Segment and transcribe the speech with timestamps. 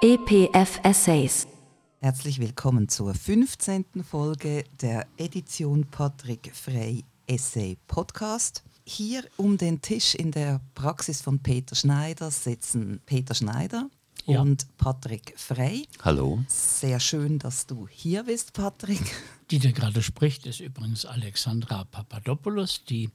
[0.00, 1.48] EPF Essays.
[2.00, 3.84] Herzlich willkommen zur 15.
[4.08, 8.62] Folge der Edition Patrick Frey Essay Podcast.
[8.86, 13.90] Hier um den Tisch in der Praxis von Peter Schneider sitzen Peter Schneider
[14.24, 14.40] Ja.
[14.40, 15.86] und Patrick Frey.
[16.02, 16.44] Hallo.
[16.46, 19.00] Sehr schön, dass du hier bist, Patrick.
[19.50, 23.10] Die, der gerade spricht, ist übrigens Alexandra Papadopoulos, die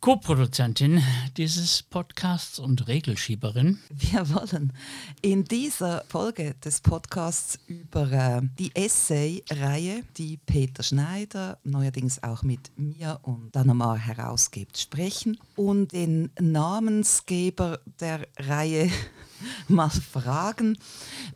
[0.00, 1.02] Co-Produzentin
[1.36, 3.80] dieses Podcasts und Regelschieberin.
[3.90, 4.72] Wir wollen
[5.20, 12.70] in dieser Folge des Podcasts über äh, die Essay-Reihe, die Peter Schneider neuerdings auch mit
[12.78, 18.90] mir und Danomar herausgibt, sprechen und den Namensgeber der Reihe
[19.68, 20.78] mal fragen,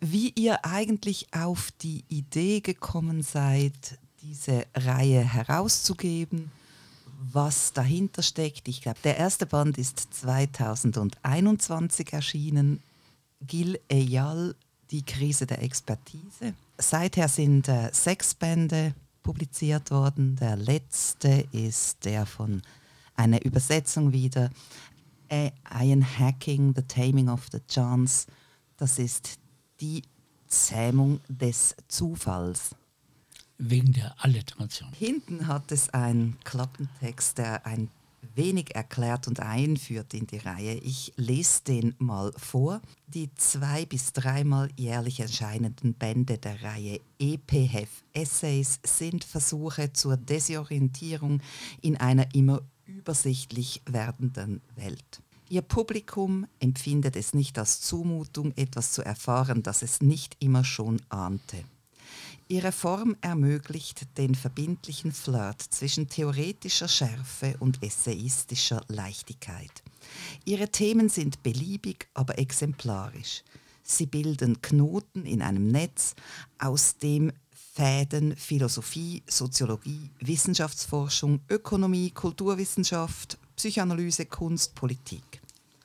[0.01, 6.51] wie ihr eigentlich auf die Idee gekommen seid, diese Reihe herauszugeben
[7.33, 8.69] was dahinter steckt.
[8.69, 12.83] Ich glaube, der erste Band ist 2021 erschienen.
[13.47, 14.55] Gil Eyal,
[14.91, 16.55] die Krise der Expertise.
[16.79, 20.37] Seither sind äh, sechs Bände publiziert worden.
[20.37, 22.63] Der letzte ist der von
[23.17, 24.51] einer Übersetzung wieder.
[25.29, 25.51] Äh,
[25.81, 28.27] Iron Hacking, The Taming of the Chance.
[28.77, 29.39] Das ist
[29.81, 30.03] die
[30.49, 32.75] Zähmung des Zufalls.
[33.59, 34.93] Wegen der Alliteration.
[34.93, 37.89] Hinten hat es einen Klappentext, der ein
[38.35, 40.75] wenig erklärt und einführt in die Reihe.
[40.75, 42.81] Ich lese den mal vor.
[43.07, 51.41] Die zwei bis dreimal jährlich erscheinenden Bände der Reihe EPF Essays sind Versuche zur Desorientierung
[51.81, 55.23] in einer immer übersichtlich werdenden Welt.
[55.49, 61.01] Ihr Publikum empfindet es nicht als Zumutung, etwas zu erfahren, das es nicht immer schon
[61.11, 61.65] ahnte.
[62.47, 69.83] Ihre Form ermöglicht den verbindlichen Flirt zwischen theoretischer Schärfe und essayistischer Leichtigkeit.
[70.45, 73.43] Ihre Themen sind beliebig, aber exemplarisch.
[73.83, 76.15] Sie bilden Knoten in einem Netz,
[76.59, 85.41] aus dem Fäden Philosophie, Soziologie, Wissenschaftsforschung, Ökonomie, Kulturwissenschaft, Psychoanalyse, Kunst, Politik.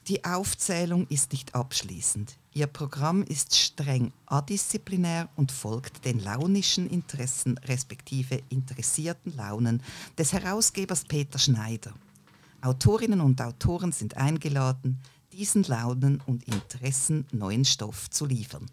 [0.09, 2.35] Die Aufzählung ist nicht abschließend.
[2.55, 9.83] Ihr Programm ist streng adisziplinär und folgt den launischen Interessen respektive interessierten Launen
[10.17, 11.93] des Herausgebers Peter Schneider.
[12.61, 14.99] Autorinnen und Autoren sind eingeladen,
[15.31, 18.65] diesen Launen und Interessen neuen Stoff zu liefern.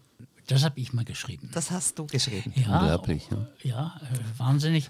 [0.47, 1.49] Das habe ich mal geschrieben.
[1.53, 2.53] Das hast du geschrieben.
[2.55, 3.47] Ja, Unglaublich, ja.
[3.63, 4.89] Ja, äh, wahnsinnig.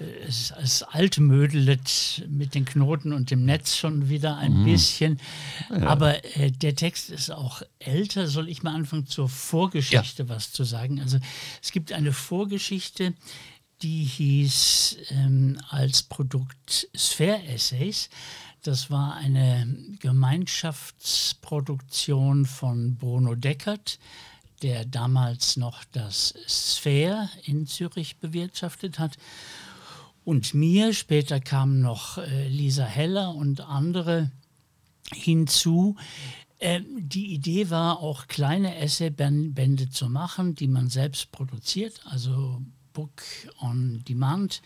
[0.00, 5.20] Äh, Es, es altmödelt mit den Knoten und dem Netz schon wieder ein bisschen.
[5.70, 8.26] Aber äh, der Text ist auch älter.
[8.26, 11.00] Soll ich mal anfangen zur Vorgeschichte was zu sagen?
[11.00, 11.18] Also
[11.62, 13.14] es gibt eine Vorgeschichte,
[13.82, 18.08] die hieß ähm, als Produkt Sphere Essays.
[18.62, 19.68] Das war eine
[20.00, 23.98] Gemeinschaftsproduktion von Bruno Deckert,
[24.62, 29.16] der damals noch das Sphere in Zürich bewirtschaftet hat.
[30.24, 34.30] Und mir, später kamen noch äh, Lisa Heller und andere
[35.12, 35.96] hinzu.
[36.58, 42.60] Äh, die Idee war auch kleine Essaybände zu machen, die man selbst produziert, also
[42.92, 43.22] Book
[43.60, 44.62] on Demand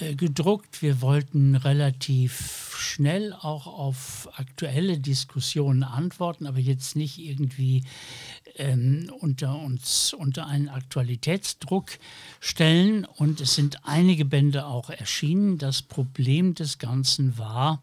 [0.00, 0.82] äh, gedruckt.
[0.82, 7.84] Wir wollten relativ schnell auch auf aktuelle Diskussionen antworten, aber jetzt nicht irgendwie
[8.56, 11.98] ähm, unter uns unter einen Aktualitätsdruck
[12.40, 13.04] stellen.
[13.04, 15.58] Und es sind einige Bände auch erschienen.
[15.58, 17.82] Das Problem des Ganzen war,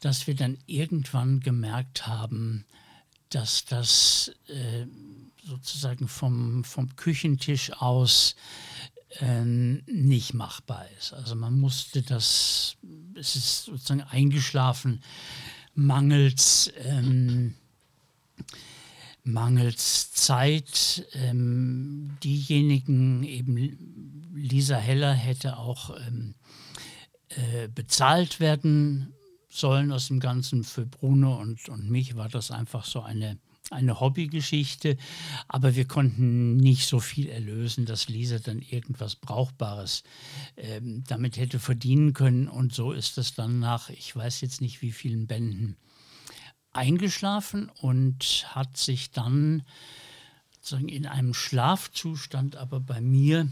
[0.00, 2.64] dass wir dann irgendwann gemerkt haben,
[3.28, 4.86] dass das äh,
[5.44, 8.34] sozusagen vom, vom Küchentisch aus
[9.86, 11.12] nicht machbar ist.
[11.12, 12.76] Also man musste das,
[13.14, 15.02] es ist sozusagen eingeschlafen,
[15.74, 17.54] mangels, ähm,
[19.24, 21.06] mangels Zeit.
[21.14, 26.34] Ähm, diejenigen, eben Lisa Heller hätte auch ähm,
[27.30, 29.12] äh, bezahlt werden
[29.48, 30.64] sollen aus dem Ganzen.
[30.64, 33.38] Für Bruno und, und mich war das einfach so eine,
[33.70, 34.96] eine Hobbygeschichte.
[35.48, 40.02] Aber wir konnten nicht so viel erlösen, dass Lisa dann irgendwas Brauchbares
[40.56, 42.48] ähm, damit hätte verdienen können.
[42.48, 45.76] Und so ist es dann nach, ich weiß jetzt nicht wie vielen Bänden,
[46.72, 49.64] eingeschlafen und hat sich dann
[50.52, 53.50] sozusagen in einem Schlafzustand aber bei mir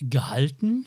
[0.00, 0.86] gehalten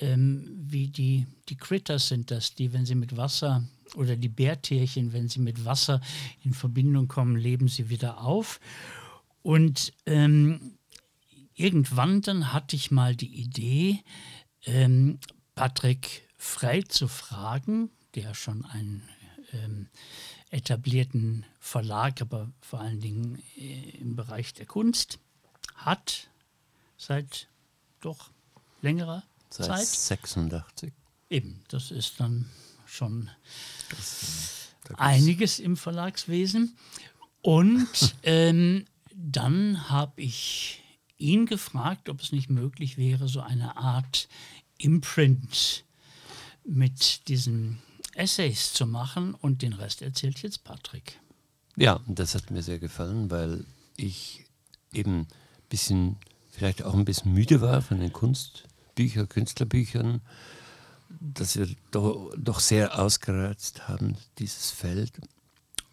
[0.00, 3.64] ähm, wie die, die Critters sind das, die, wenn sie mit Wasser
[3.96, 6.00] oder die Bärtierchen, wenn sie mit Wasser
[6.44, 8.60] in Verbindung kommen, leben sie wieder auf.
[9.42, 10.78] Und ähm,
[11.54, 14.00] irgendwann dann hatte ich mal die Idee,
[14.64, 15.18] ähm,
[15.54, 19.02] Patrick Frey zu fragen, der schon ein
[19.52, 19.88] ähm,
[20.50, 25.18] etablierten Verlag, aber vor allen Dingen äh, im Bereich der Kunst,
[25.74, 26.28] hat
[26.96, 27.48] seit
[28.00, 28.30] doch
[28.82, 29.86] längerer Seit Zeit.
[29.86, 30.92] 86.
[31.30, 32.50] Eben, das ist dann
[32.94, 33.30] schon
[33.88, 36.76] gibt's- einiges im Verlagswesen.
[37.42, 37.88] Und
[38.22, 40.82] ähm, dann habe ich
[41.18, 44.28] ihn gefragt, ob es nicht möglich wäre, so eine Art
[44.78, 45.84] Imprint
[46.64, 47.78] mit diesen
[48.14, 49.34] Essays zu machen.
[49.34, 51.20] Und den Rest erzählt jetzt Patrick.
[51.76, 53.64] Ja, und das hat mir sehr gefallen, weil
[53.96, 54.44] ich
[54.92, 55.26] eben ein
[55.68, 56.16] bisschen,
[56.50, 60.20] vielleicht auch ein bisschen müde war von den Kunstbüchern, Künstlerbüchern,
[61.20, 65.12] dass wir doch, doch sehr ausgereizt haben, dieses Feld.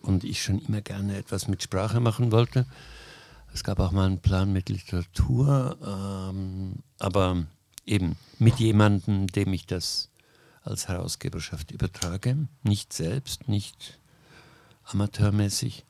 [0.02, 2.66] Und ich schon immer gerne etwas mit Sprache machen wollte.
[3.54, 7.46] Es gab auch mal einen Plan mit Literatur, ähm, aber
[7.86, 10.10] eben mit jemandem, dem ich das
[10.64, 12.48] als Herausgeberschaft übertrage.
[12.64, 14.00] Nicht selbst, nicht
[14.86, 15.86] amateurmäßig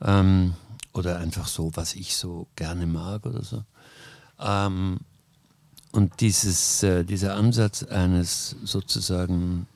[0.00, 0.54] ähm,
[0.92, 3.64] oder einfach so, was ich so gerne mag oder so.
[4.38, 5.00] Ähm,
[5.92, 9.68] und dieses, äh, dieser Ansatz eines sozusagen,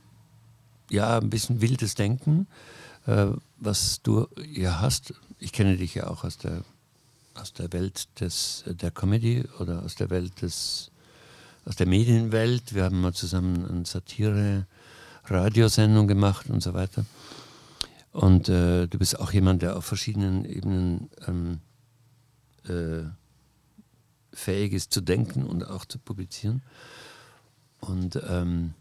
[0.91, 2.49] ja, ein bisschen wildes Denken,
[3.07, 3.27] äh,
[3.59, 6.65] was du ja hast, ich kenne dich ja auch aus der,
[7.35, 10.91] aus der Welt des, der Comedy oder aus der Welt des,
[11.67, 12.75] aus der Medienwelt.
[12.75, 17.05] Wir haben mal zusammen eine Satire-Radiosendung gemacht und so weiter.
[18.13, 21.61] Und äh, du bist auch jemand, der auf verschiedenen Ebenen ähm,
[22.65, 23.03] äh,
[24.37, 26.62] fähig ist zu denken und auch zu publizieren.
[27.81, 28.75] Und ähm,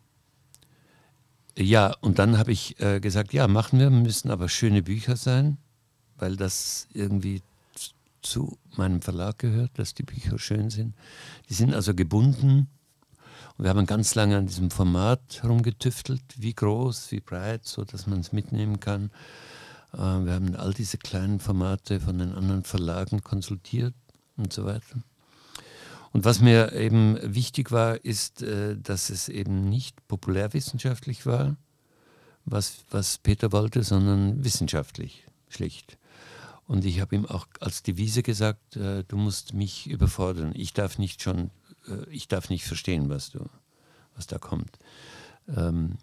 [1.58, 5.58] ja, und dann habe ich äh, gesagt, ja, machen wir, müssen aber schöne Bücher sein,
[6.18, 7.42] weil das irgendwie
[8.22, 10.96] zu meinem Verlag gehört, dass die Bücher schön sind.
[11.50, 12.68] Die sind also gebunden.
[13.58, 18.06] Und wir haben ganz lange an diesem Format rumgetüftelt, wie groß, wie breit, so dass
[18.08, 19.12] man es mitnehmen kann.
[19.94, 23.94] Äh, wir haben all diese kleinen Formate von den anderen Verlagen konsultiert
[24.36, 24.98] und so weiter.
[26.16, 31.58] Und was mir eben wichtig war, ist, äh, dass es eben nicht populärwissenschaftlich war,
[32.46, 35.98] was, was Peter wollte, sondern wissenschaftlich, schlicht.
[36.68, 40.54] Und ich habe ihm auch als Devise gesagt, äh, du musst mich überfordern.
[40.56, 41.52] Ich darf nicht schon,
[41.90, 43.50] äh, ich darf nicht verstehen, was du,
[44.16, 44.80] was da kommt.
[45.54, 45.98] Ähm,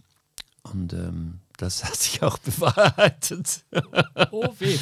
[0.63, 3.65] und ähm, das hat sich auch bewahrheitet.
[4.31, 4.79] Oh, weh.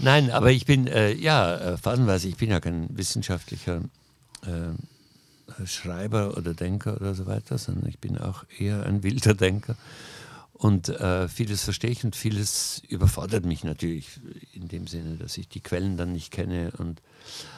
[0.00, 3.82] Nein, aber ich bin, äh, ja, phasenweise, ich bin ja kein wissenschaftlicher
[4.46, 9.76] äh, Schreiber oder Denker oder so weiter, sondern ich bin auch eher ein wilder Denker.
[10.52, 14.20] Und äh, vieles verstehe ich und vieles überfordert mich natürlich
[14.54, 16.72] in dem Sinne, dass ich die Quellen dann nicht kenne.
[16.78, 17.02] Und,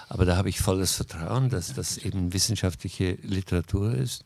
[0.09, 4.25] aber da habe ich volles Vertrauen, dass das eben wissenschaftliche Literatur ist.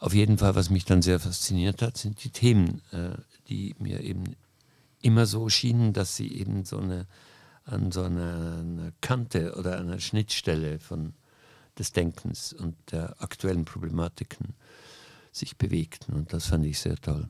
[0.00, 3.10] Auf jeden Fall, was mich dann sehr fasziniert hat, sind die Themen, äh,
[3.48, 4.24] die mir eben
[5.02, 7.06] immer so schienen, dass sie eben so eine,
[7.64, 11.12] an so einer, einer Kante oder einer Schnittstelle von,
[11.78, 14.54] des Denkens und der aktuellen Problematiken
[15.32, 16.14] sich bewegten.
[16.14, 17.28] Und das fand ich sehr toll.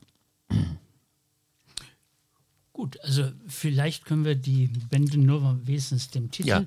[2.73, 6.65] Gut, also vielleicht können wir die Bände nur wenigstens dem Titel Ja.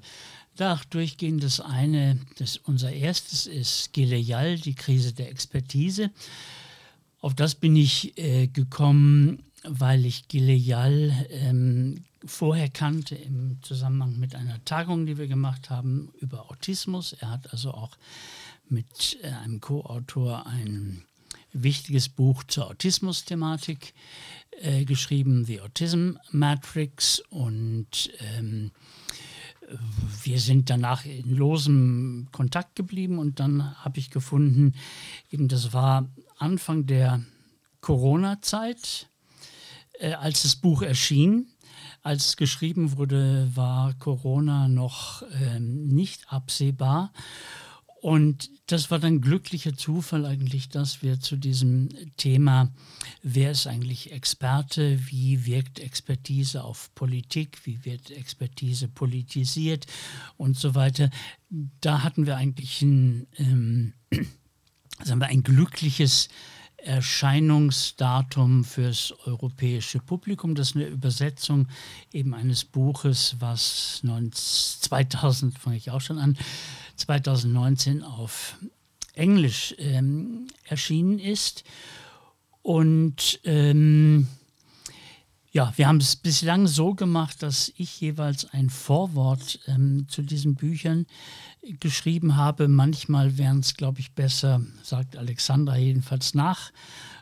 [0.59, 1.41] nach durchgehen.
[1.41, 6.11] Das eine, das unser erstes ist Gileal, die Krise der Expertise.
[7.21, 14.35] Auf das bin ich äh, gekommen, weil ich Gileal ähm, vorher kannte im Zusammenhang mit
[14.35, 17.13] einer Tagung, die wir gemacht haben über Autismus.
[17.15, 17.97] Er hat also auch
[18.69, 21.05] mit äh, einem Co-Autor ein
[21.53, 23.95] wichtiges Buch zur Autismus-Thematik
[24.61, 27.21] äh, geschrieben, The Autism Matrix.
[27.31, 28.73] Und ähm,
[30.23, 34.75] wir sind danach in losem Kontakt geblieben und dann habe ich gefunden,
[35.31, 37.25] eben das war Anfang der
[37.81, 39.09] Corona-Zeit,
[39.99, 41.49] äh, als das Buch erschien.
[42.03, 47.13] Als es geschrieben wurde, war Corona noch ähm, nicht absehbar.
[48.05, 52.71] Und das war dann glücklicher Zufall eigentlich, dass wir zu diesem Thema,
[53.23, 59.87] wer ist eigentlich Experte, wie wirkt Expertise auf Politik, wie wird Expertise politisiert
[60.37, 61.09] und so weiter,
[61.81, 63.95] da hatten wir eigentlich ein, ähm,
[65.03, 66.29] sagen wir, ein glückliches
[66.85, 70.55] Erscheinungsdatum fürs europäische Publikum.
[70.55, 71.69] Das ist eine Übersetzung
[72.13, 76.37] eben eines Buches, was 19, 2000, fange ich auch schon an,
[76.97, 78.57] 2019 auf
[79.15, 81.65] Englisch ähm, erschienen ist.
[82.63, 84.29] Und ähm,
[85.53, 90.57] ja, wir haben es bislang so gemacht, dass ich jeweils ein Vorwort ähm, zu diesen
[90.57, 91.07] Büchern
[91.81, 92.69] geschrieben habe.
[92.69, 96.73] Manchmal wären es, glaube ich, besser, sagt Alexandra jedenfalls nach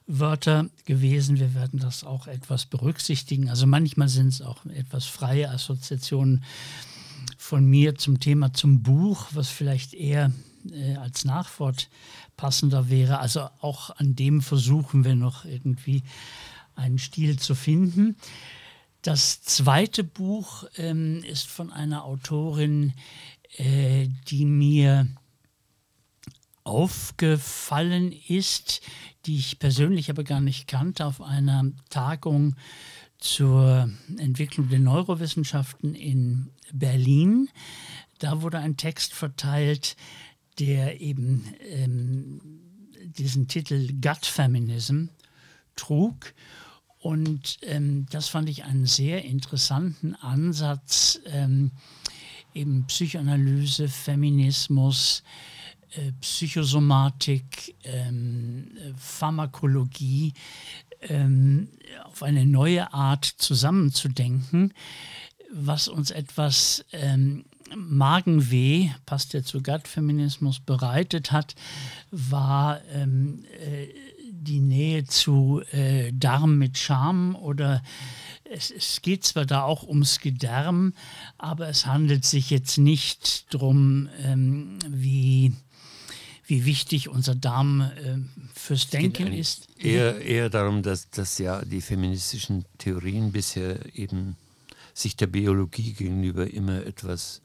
[0.06, 1.38] Wörter gewesen.
[1.38, 3.49] Wir werden das auch etwas berücksichtigen.
[3.49, 6.44] Also manchmal sind es auch etwas freie Assoziationen
[7.38, 10.32] von mir zum Thema zum Buch, was vielleicht eher
[10.70, 11.88] äh, als Nachwort
[12.37, 13.18] passender wäre.
[13.18, 16.02] Also auch an dem versuchen wir noch irgendwie
[16.75, 18.16] einen Stil zu finden.
[19.02, 22.92] Das zweite Buch ähm, ist von einer Autorin,
[23.56, 25.06] äh, die mir
[26.64, 28.82] aufgefallen ist,
[29.26, 32.56] die ich persönlich aber gar nicht kannte, auf einer Tagung
[33.18, 37.49] zur Entwicklung der Neurowissenschaften in Berlin.
[38.18, 39.97] Da wurde ein Text verteilt,
[40.59, 42.40] der eben ähm,
[43.04, 45.06] diesen Titel Gut Feminism
[45.76, 46.35] trug.
[46.99, 51.73] Und ähm, das fand ich einen sehr interessanten Ansatz, ähm,
[52.54, 55.23] eben Psychoanalyse, Feminismus,
[55.97, 60.32] äh, Psychosomatik, ähm, Pharmakologie
[61.02, 61.68] ähm,
[62.04, 64.73] auf eine neue Art zusammenzudenken,
[65.52, 67.44] was uns etwas ähm,
[67.76, 71.54] Magenweh, passt ja zu Gut-Feminismus, bereitet hat,
[72.11, 73.88] war ähm, äh,
[74.30, 77.82] die Nähe zu äh, Darm mit Scham oder
[78.52, 80.94] es, es, geht zwar da auch ums Gedärm,
[81.38, 85.52] aber es handelt sich jetzt nicht darum, ähm, wie
[86.44, 88.18] wie wichtig unser Darm äh,
[88.52, 89.68] fürs Denken ist.
[89.78, 94.37] Eher, eher darum, dass, dass ja die feministischen Theorien bisher eben
[94.92, 97.40] sich der Biologie gegenüber immer etwas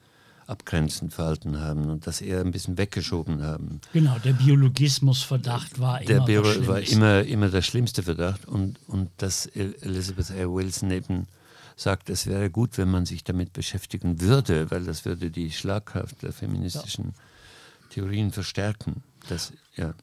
[0.48, 3.82] abgrenzend verhalten haben und das eher ein bisschen weggeschoben haben.
[3.94, 9.10] Genau, der Biologismusverdacht war der immer Bio war immer, immer der schlimmste Verdacht und, und
[9.18, 10.50] dass Elizabeth A.
[10.50, 11.28] Wilson eben
[11.76, 16.24] sagt, es wäre gut, wenn man sich damit beschäftigen würde, weil das würde die Schlagkraft
[16.24, 17.90] der feministischen ja.
[17.90, 19.04] Theorien verstärken.
[19.30, 19.94] Das, ja.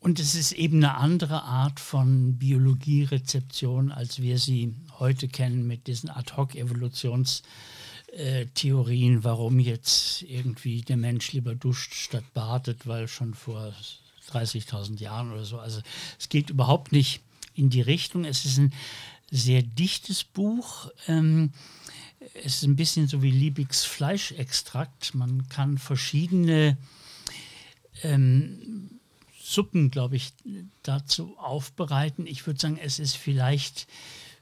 [0.00, 5.86] Und es ist eben eine andere Art von Biologierezeption, als wir sie heute kennen mit
[5.86, 6.10] diesen
[8.14, 13.74] Ad-hoc-Evolutionstheorien, warum jetzt irgendwie der Mensch lieber duscht statt badet, weil schon vor
[14.30, 15.58] 30.000 Jahren oder so.
[15.58, 15.80] Also
[16.18, 17.20] es geht überhaupt nicht
[17.54, 18.24] in die Richtung.
[18.24, 18.72] Es ist ein
[19.30, 20.90] sehr dichtes Buch.
[21.08, 21.52] Ähm,
[22.34, 25.14] es ist ein bisschen so wie Liebigs Fleischextrakt.
[25.14, 26.76] Man kann verschiedene
[28.02, 29.00] ähm,
[29.42, 30.32] Suppen, glaube ich,
[30.82, 32.26] dazu aufbereiten.
[32.26, 33.86] Ich würde sagen, es ist vielleicht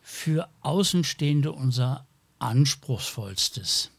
[0.03, 2.07] für Außenstehende unser
[2.43, 3.91] anspruchsvollstes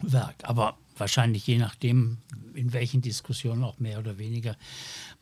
[0.00, 0.36] Werk.
[0.44, 2.18] Aber wahrscheinlich je nachdem,
[2.54, 4.56] in welchen Diskussionen auch mehr oder weniger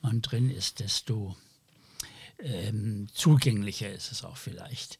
[0.02, 1.36] man drin ist, desto
[2.38, 4.98] ähm, zugänglicher ist es auch vielleicht.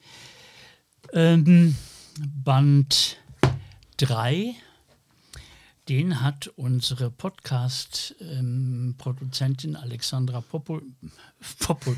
[1.12, 1.76] Ähm,
[2.18, 3.18] Band
[3.98, 4.56] 3
[5.90, 10.82] den hat unsere Podcast-Produzentin ähm, Alexandra Popol,
[11.58, 11.96] Popol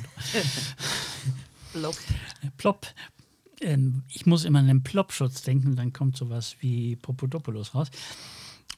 [2.57, 2.87] Plop.
[3.63, 7.89] Ähm, ich muss immer an den Plop-Schutz denken, dann kommt sowas wie Popodopoulos raus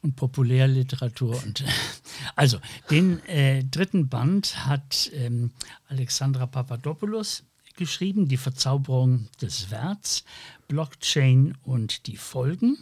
[0.03, 1.43] und Populärliteratur.
[1.43, 1.65] Und,
[2.37, 2.59] also,
[2.91, 5.51] den äh, dritten Band hat ähm,
[5.89, 7.45] Alexandra Papadopoulos
[7.77, 10.25] geschrieben, die Verzauberung des Werts,
[10.69, 12.79] Blockchain und die Folgen.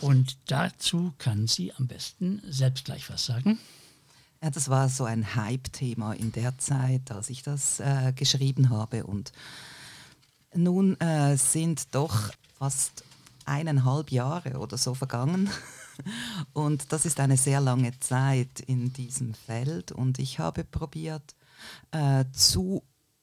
[0.00, 3.58] Und dazu kann sie am besten selbst gleich was sagen.
[4.42, 9.04] Ja, das war so ein Hype-Thema in der Zeit, als ich das äh, geschrieben habe.
[9.04, 9.32] Und
[10.54, 13.04] nun äh, sind doch fast
[13.44, 15.50] eineinhalb Jahre oder so vergangen.
[16.52, 19.92] Und das ist eine sehr lange Zeit in diesem Feld.
[19.92, 21.34] Und ich habe probiert
[21.92, 22.82] äh, zu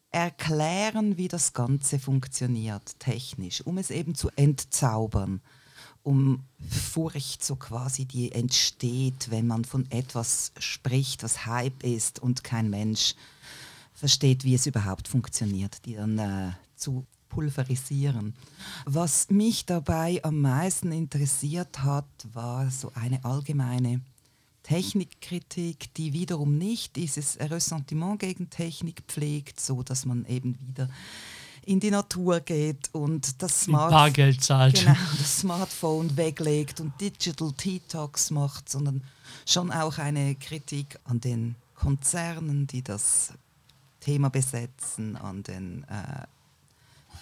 [0.09, 5.41] erklären, wie das Ganze funktioniert, technisch, um es eben zu entzaubern
[6.03, 12.43] um Furcht so quasi, die entsteht, wenn man von etwas spricht, was Hype ist und
[12.43, 13.15] kein Mensch
[13.93, 18.35] versteht, wie es überhaupt funktioniert, die dann äh, zu pulverisieren.
[18.85, 24.01] Was mich dabei am meisten interessiert hat, war so eine allgemeine
[24.63, 30.89] Technikkritik, die wiederum nicht dieses Ressentiment gegen Technik pflegt, so dass man eben wieder
[31.63, 34.79] in die Natur geht und das, Smart Bargeld zahlt.
[34.79, 39.03] Genau, das Smartphone weglegt und Digital Detox macht, sondern
[39.45, 43.33] schon auch eine Kritik an den Konzernen, die das
[43.99, 46.25] Thema besetzen, an den äh,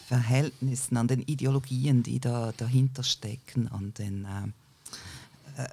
[0.09, 5.67] Verhältnissen, an den Ideologien, die da dahinter stecken, an den äh,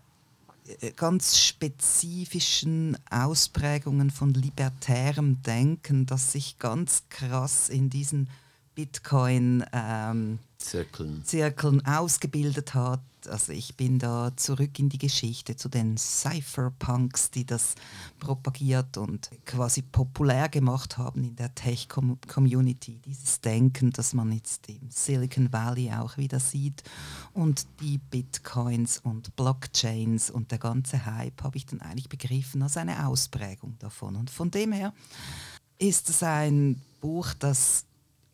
[0.86, 8.28] äh, ganz spezifischen Ausprägungen von libertärem Denken, das sich ganz krass in diesen
[8.76, 10.38] Bitcoin ähm,
[11.86, 13.00] ausgebildet hat.
[13.26, 17.74] Also ich bin da zurück in die Geschichte zu den Cypherpunks, die das
[18.20, 23.00] propagiert und quasi populär gemacht haben in der Tech-Community.
[23.04, 26.84] Dieses Denken, das man jetzt im Silicon Valley auch wieder sieht.
[27.32, 32.76] Und die Bitcoins und Blockchains und der ganze Hype habe ich dann eigentlich begriffen als
[32.76, 34.16] eine Ausprägung davon.
[34.16, 34.92] Und von dem her
[35.78, 37.86] ist es ein Buch, das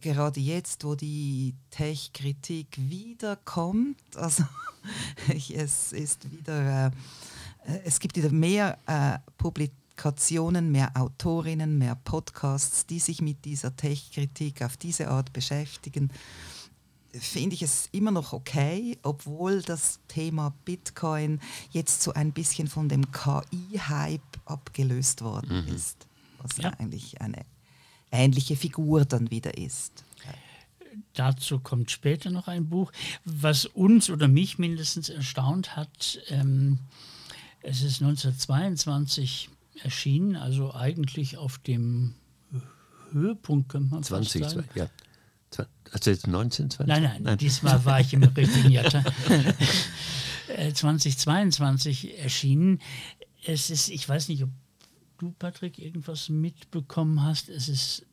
[0.03, 4.45] gerade jetzt, wo die Tech-Kritik wiederkommt, also
[5.55, 6.89] es ist wieder,
[7.67, 13.75] äh, es gibt wieder mehr äh, Publikationen, mehr Autorinnen, mehr Podcasts, die sich mit dieser
[13.75, 16.11] Tech-Kritik auf diese Art beschäftigen
[17.15, 21.41] finde ich es immer noch okay, obwohl das Thema Bitcoin
[21.71, 25.75] jetzt so ein bisschen von dem KI-Hype abgelöst worden mhm.
[25.75, 26.07] ist,
[26.39, 26.71] was ja.
[26.79, 27.45] eigentlich eine
[28.13, 30.05] ähnliche Figur dann wieder ist.
[31.15, 32.93] Dazu kommt später noch ein Buch,
[33.25, 36.21] was uns oder mich mindestens erstaunt hat.
[36.29, 36.79] Ähm,
[37.63, 39.49] es ist 1922
[39.83, 42.15] erschienen, also eigentlich auf dem
[43.11, 44.69] Höhepunkt, könnte man 20, sagen.
[44.75, 44.89] ja.
[45.93, 46.87] Also jetzt 19, 20?
[46.87, 47.39] Nein, nein, nein.
[47.39, 48.91] diesmal war ich im richtigen Jahr.
[50.75, 52.81] 2022 erschienen.
[53.45, 54.51] Es ist, ich weiß nicht, ob
[55.23, 58.07] du, Patrick, irgendwas mitbekommen hast, es ist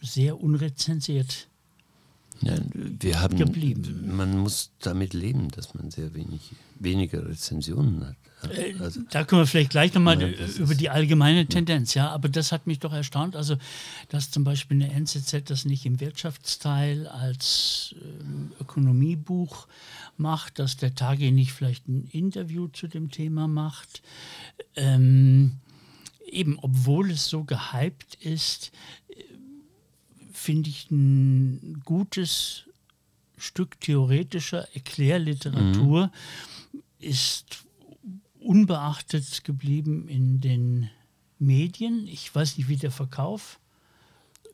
[0.00, 1.48] sehr unrezensiert.
[2.42, 4.16] Ja, wir haben, geblieben.
[4.16, 8.16] Man muss damit leben, dass man sehr wenig, weniger Rezensionen hat.
[8.50, 12.50] Äh, also, da können wir vielleicht gleich nochmal über die allgemeine Tendenz, ja, aber das
[12.50, 13.56] hat mich doch erstaunt, also
[14.08, 19.68] dass zum Beispiel eine NZZ das nicht im Wirtschaftsteil als äh, Ökonomiebuch
[20.16, 24.00] macht, dass der Tage nicht vielleicht ein Interview zu dem Thema macht.
[24.76, 25.58] Ähm,
[26.32, 28.72] eben, obwohl es so gehypt ist,
[30.32, 32.64] finde ich ein gutes
[33.36, 36.10] Stück theoretischer Erklärliteratur
[36.72, 36.80] mhm.
[36.98, 37.64] ist
[38.38, 40.90] unbeachtet geblieben in den
[41.38, 42.06] Medien.
[42.06, 43.58] Ich weiß nicht, wie der Verkauf.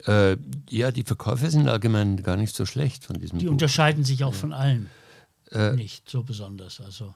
[0.04, 0.36] Äh,
[0.70, 3.52] ja, die Verkäufe sind allgemein gar nicht so schlecht von diesem Die Buch.
[3.52, 4.38] unterscheiden sich auch ja.
[4.38, 4.90] von allen
[5.50, 6.80] äh, nicht so besonders.
[6.80, 7.14] Also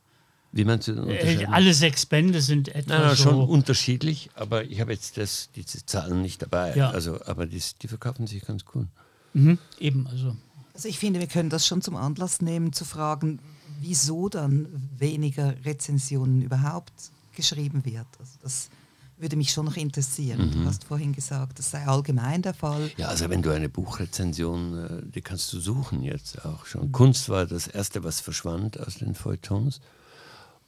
[0.53, 4.65] wie meinst du äh, Alle sechs Bände sind etwa nein, nein, so schon unterschiedlich, aber
[4.65, 6.75] ich habe jetzt das, diese Zahlen nicht dabei.
[6.75, 6.91] Ja.
[6.91, 8.89] Also, aber die, die verkaufen sich ganz cool.
[9.35, 10.37] Mhm, eben, also.
[10.75, 13.39] Also ich finde, wir können das schon zum Anlass nehmen, zu fragen,
[13.81, 16.93] wieso dann weniger Rezensionen überhaupt
[17.37, 18.07] geschrieben wird.
[18.19, 18.71] Also das
[19.19, 20.49] würde mich schon noch interessieren.
[20.49, 20.53] Mhm.
[20.53, 22.91] Du hast vorhin gesagt, das sei allgemein der Fall.
[22.97, 26.89] Ja, also wenn du eine Buchrezension, äh, die kannst du suchen jetzt auch schon.
[26.89, 26.93] Mhm.
[26.93, 29.81] Kunst war das Erste, was verschwand aus den Feuilletons.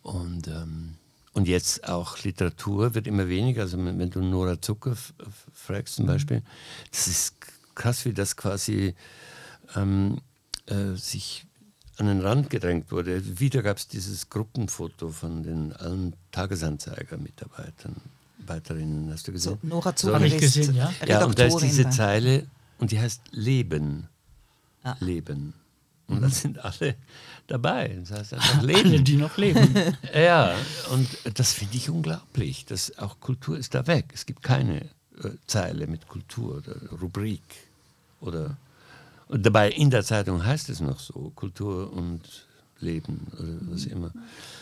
[0.02, 0.94] Und, ähm,
[1.32, 3.62] und jetzt auch Literatur wird immer weniger.
[3.62, 4.96] Also wenn du Nora Zucker
[5.52, 6.10] fragst zum mhm.
[6.10, 6.42] Beispiel,
[6.90, 7.34] das ist
[7.74, 8.94] krass, wie das quasi
[9.76, 10.20] ähm,
[10.66, 11.46] äh, sich
[11.98, 13.38] an den Rand gedrängt wurde.
[13.38, 17.96] Wieder gab es dieses Gruppenfoto von den allen Tagesanzeiger-Mitarbeitern,
[18.40, 19.58] Arbeiterinnen, hast du gesehen?
[19.62, 20.92] So, Nora Zucker so, ich gesehen, ja.
[21.06, 22.46] Ja, und da ist diese Zeile
[22.78, 24.08] und die heißt Leben.
[24.82, 24.96] Ah.
[24.98, 25.54] Leben.
[26.12, 26.22] Und mhm.
[26.22, 26.94] da sind alle
[27.46, 27.98] dabei.
[28.00, 28.90] Das heißt einfach leben.
[28.90, 29.74] Alle, die noch leben.
[30.14, 30.54] ja,
[30.90, 32.64] und das finde ich unglaublich.
[32.66, 34.06] Das, auch Kultur ist da weg.
[34.12, 34.82] Es gibt keine
[35.22, 37.42] äh, Zeile mit Kultur oder Rubrik.
[38.20, 38.56] Oder,
[39.28, 42.46] und dabei in der Zeitung heißt es noch so, Kultur und
[42.78, 44.12] Leben oder was immer.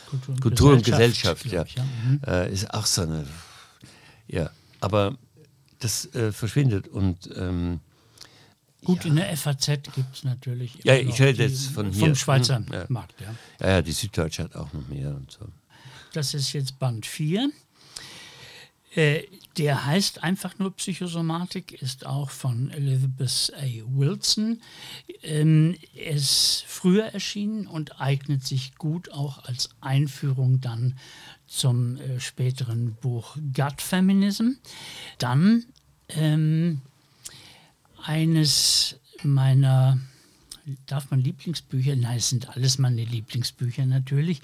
[0.09, 1.63] Kultur und Kultur Gesellschaft, und Gesellschaft ja.
[1.63, 1.85] Ich, ja.
[1.85, 2.21] Mhm.
[2.27, 3.27] Äh, ist auch so eine.
[4.29, 5.17] Ja, aber
[5.81, 7.81] das äh, verschwindet und ähm,
[8.85, 9.11] Gut, ja.
[9.11, 10.79] in der FAZ gibt es natürlich.
[10.85, 12.07] Ja, ich rede jetzt von hier.
[12.07, 12.85] Vom Schweizer hm, ja.
[12.89, 13.35] Markt, ja.
[13.61, 13.69] ja.
[13.69, 15.47] Ja, die Süddeutsche hat auch noch mehr und so.
[16.13, 17.51] Das ist jetzt Band 4.
[18.95, 19.23] Äh,
[19.57, 23.67] der heißt einfach nur Psychosomatik, ist auch von Elizabeth A.
[23.87, 24.61] Wilson.
[25.23, 30.99] Ähm, ist früher erschienen und eignet sich gut auch als Einführung dann
[31.47, 34.53] zum äh, späteren Buch Gut Feminism.
[35.19, 35.67] Dann
[36.09, 36.81] ähm,
[38.05, 39.99] eines meiner,
[40.87, 41.97] darf man Lieblingsbücher?
[41.97, 44.41] Nein, es sind alles meine Lieblingsbücher natürlich.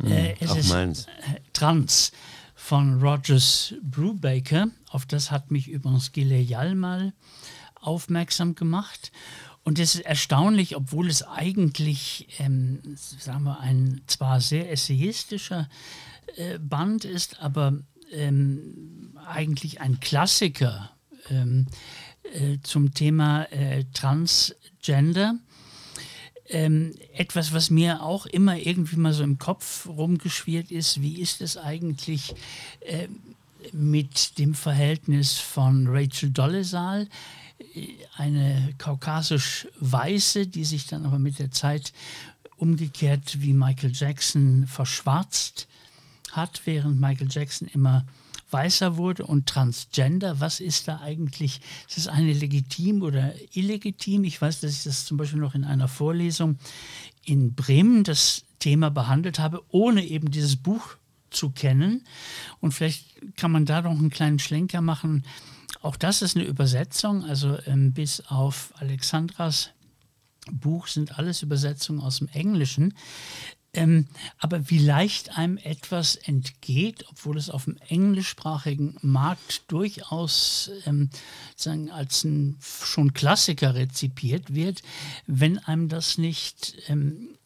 [0.00, 1.06] Mhm, äh, es auch ist meins.
[1.06, 2.12] Äh, Trans
[2.54, 4.68] von Rogers Brubaker.
[4.90, 7.12] Auf das hat mich übrigens Gileyal mal
[7.80, 9.12] aufmerksam gemacht.
[9.62, 15.68] Und es ist erstaunlich, obwohl es eigentlich, ähm, sagen wir, ein zwar sehr essayistischer
[16.36, 17.78] äh, Band ist, aber
[18.10, 20.90] ähm, eigentlich ein Klassiker.
[21.28, 21.66] Ähm,
[22.34, 25.34] äh, zum Thema äh, Transgender.
[26.50, 31.42] Ähm, etwas, was mir auch immer irgendwie mal so im Kopf rumgeschwirrt ist, wie ist
[31.42, 32.34] es eigentlich
[32.80, 33.08] äh,
[33.72, 37.08] mit dem Verhältnis von Rachel Dollezal,
[38.16, 41.92] eine kaukasisch-weiße, die sich dann aber mit der Zeit
[42.56, 45.66] umgekehrt wie Michael Jackson verschwarzt
[46.32, 48.04] hat, während Michael Jackson immer
[48.50, 54.24] weißer wurde und Transgender, was ist da eigentlich, ist es eine legitim oder illegitim?
[54.24, 56.58] Ich weiß, dass ich das zum Beispiel noch in einer Vorlesung
[57.24, 60.96] in Bremen das Thema behandelt habe, ohne eben dieses Buch
[61.30, 62.04] zu kennen.
[62.60, 65.24] Und vielleicht kann man da noch einen kleinen Schlenker machen.
[65.82, 69.70] Auch das ist eine Übersetzung, also ähm, bis auf Alexandras
[70.50, 72.94] Buch sind alles Übersetzungen aus dem Englischen.
[73.74, 74.06] Ähm,
[74.38, 81.10] aber wie leicht einem etwas entgeht, obwohl es auf dem englischsprachigen Markt durchaus ähm,
[81.54, 84.82] sagen, als ein schon Klassiker rezipiert wird,
[85.26, 87.36] wenn einem das nicht ähm,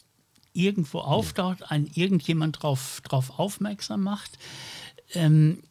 [0.53, 4.39] irgendwo auftaucht, ein irgendjemand darauf drauf aufmerksam macht,
[5.15, 5.65] ähm,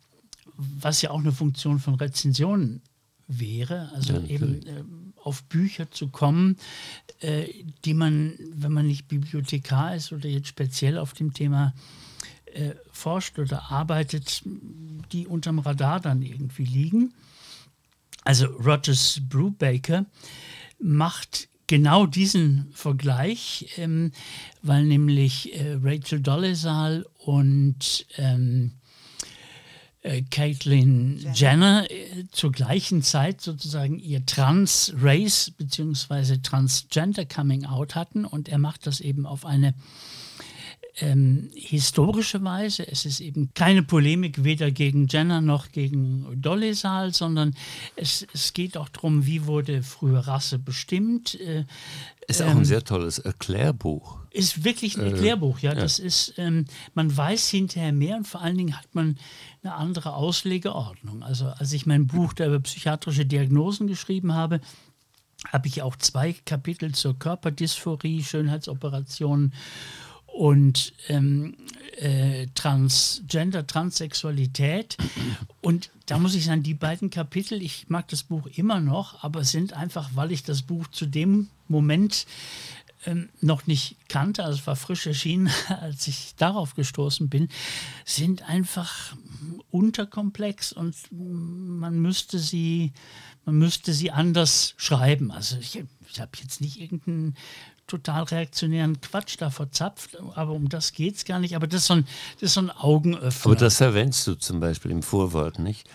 [0.58, 2.82] was ja auch eine Funktion von Rezensionen
[3.28, 6.58] wäre, also ja, eben auf Bücher zu kommen,
[7.20, 7.48] äh,
[7.86, 11.74] die man, wenn man nicht Bibliothekar ist oder jetzt speziell auf dem Thema
[12.54, 14.44] äh, forscht oder arbeitet,
[15.12, 17.14] die unterm Radar dann irgendwie liegen.
[18.24, 20.06] Also Rogers Brubaker
[20.80, 24.12] macht genau diesen Vergleich, ähm,
[24.62, 28.74] weil nämlich äh, Rachel Dolezal und ähm,
[30.02, 36.38] äh, Caitlyn Jenner, Jenner äh, zur gleichen Zeit sozusagen ihr Trans-Race bzw.
[36.38, 39.74] Transgender-Coming-out hatten und er macht das eben auf eine
[40.98, 42.88] ähm, historische Weise.
[42.88, 47.56] Es ist eben keine Polemik weder gegen Jenner noch gegen Dolezal, sondern
[47.96, 51.40] es, es geht auch darum, wie wurde früher Rasse bestimmt.
[51.40, 51.66] Äh,
[52.28, 54.18] ist auch ein ähm, sehr tolles Erklärbuch.
[54.32, 55.74] Ist wirklich ein äh, Erklärbuch, ja.
[55.74, 55.80] ja.
[55.80, 59.18] Das ist, ähm, man weiß hinterher mehr und vor allen Dingen hat man
[59.64, 61.24] eine andere Auslegeordnung.
[61.24, 64.62] Also als ich mein Buch da über psychiatrische Diagnosen geschrieben habe,
[65.52, 69.54] habe ich auch zwei Kapitel zur Körperdysphorie, Schönheitsoperationen
[70.34, 71.56] und ähm,
[71.98, 74.98] äh, Transgender, Transsexualität.
[75.62, 79.44] Und da muss ich sagen, die beiden Kapitel, ich mag das Buch immer noch, aber
[79.44, 82.26] sind einfach, weil ich das Buch zu dem Moment
[83.06, 87.50] ähm, noch nicht kannte, also es war frisch erschienen, als ich darauf gestoßen bin,
[88.06, 89.16] sind einfach
[89.72, 92.94] unterkomplex und man müsste sie,
[93.46, 95.32] man müsste sie anders schreiben.
[95.32, 97.36] Also ich, ich habe jetzt nicht irgendeinen
[97.92, 101.56] total reaktionären Quatsch da verzapft, aber um das geht es gar nicht.
[101.56, 103.52] Aber das ist, so ein, das ist so ein Augenöffner.
[103.52, 105.88] Aber das erwähnst du zum Beispiel im Vorwort, nicht?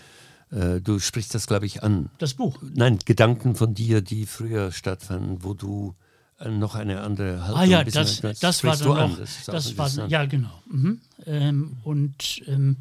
[0.51, 2.09] Äh, du sprichst das, glaube ich, an.
[2.19, 2.57] Das Buch?
[2.61, 5.95] Nein, Gedanken von dir, die früher stattfanden, wo du
[6.39, 9.77] äh, noch eine andere Haltung Ah ja, das, das, das war dann noch, das, das
[9.77, 10.61] war, ja genau.
[10.69, 11.01] Mhm.
[11.25, 12.77] Ähm, und ähm,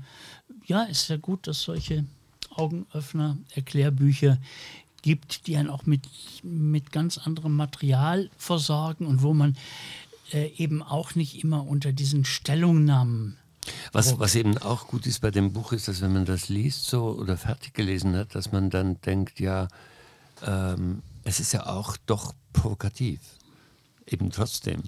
[0.67, 2.05] ja, ist ja gut, dass solche
[2.51, 4.39] Augenöffner, Erklärbücher
[5.03, 6.09] gibt, die einen auch mit,
[6.43, 9.57] mit ganz anderem Material versorgen und wo man
[10.33, 13.37] äh, eben auch nicht immer unter diesen Stellungnahmen
[13.93, 16.87] was, was eben auch gut ist bei dem Buch ist, dass wenn man das liest
[16.87, 19.69] so oder fertig gelesen hat, dass man dann denkt, ja,
[20.45, 23.21] ähm, es ist ja auch doch provokativ.
[24.07, 24.83] Eben trotzdem.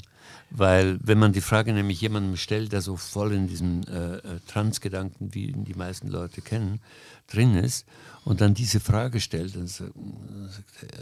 [0.51, 4.21] Weil wenn man die Frage nämlich jemandem stellt, der so voll in diesem äh, äh,
[4.47, 6.81] Transgedanken, wie ihn die meisten Leute kennen,
[7.27, 7.87] drin ist
[8.25, 9.93] und dann diese Frage stellt, dann sagt,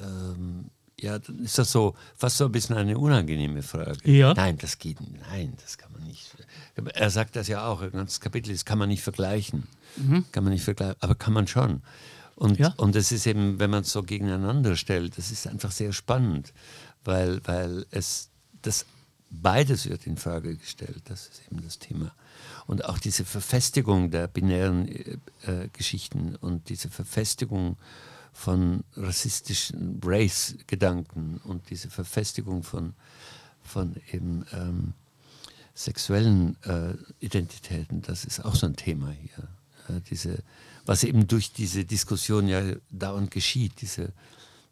[0.03, 4.11] ähm, ja, dann ist das so fast so ein bisschen eine unangenehme Frage.
[4.11, 4.35] Ja.
[4.35, 4.99] Nein, das geht
[5.31, 6.35] nein, das kann man nicht.
[6.95, 9.65] Er sagt das ja auch, ein ganzes Kapitel, das kann man nicht vergleichen.
[9.97, 10.25] Mhm.
[10.33, 11.83] Kann man nicht vergleichen, aber kann man schon.
[12.35, 12.75] Und, ja.
[12.77, 16.53] und es ist eben, wenn man es so gegeneinander stellt, das ist einfach sehr spannend,
[17.05, 18.31] weil, weil es
[18.63, 18.85] das
[19.43, 21.03] beides wird in Frage gestellt.
[21.07, 22.13] Das ist eben das Thema.
[22.67, 27.77] Und auch diese Verfestigung der binären äh, äh, Geschichten und diese Verfestigung
[28.33, 32.95] von rassistischen Race-Gedanken und diese Verfestigung von,
[33.63, 34.93] von eben ähm,
[35.75, 39.49] sexuellen äh, Identitäten, das ist auch so ein Thema hier.
[39.97, 40.43] Äh, diese,
[40.85, 44.13] was eben durch diese Diskussion ja dauernd geschieht, diese,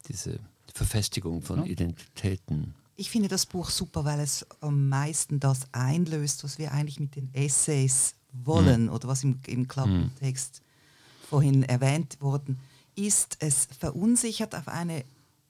[0.09, 0.39] diese
[0.75, 1.73] Verfestigung von ja.
[1.73, 2.75] Identitäten.
[2.97, 7.17] Ich finde das Buch super, weil es am meisten das einlöst, was wir eigentlich mit
[7.17, 8.91] den Essays wollen mhm.
[8.91, 11.27] oder was im, im Klappentext mhm.
[11.29, 12.61] vorhin erwähnt worden
[12.95, 13.37] ist.
[13.41, 15.05] Es verunsichert auf eine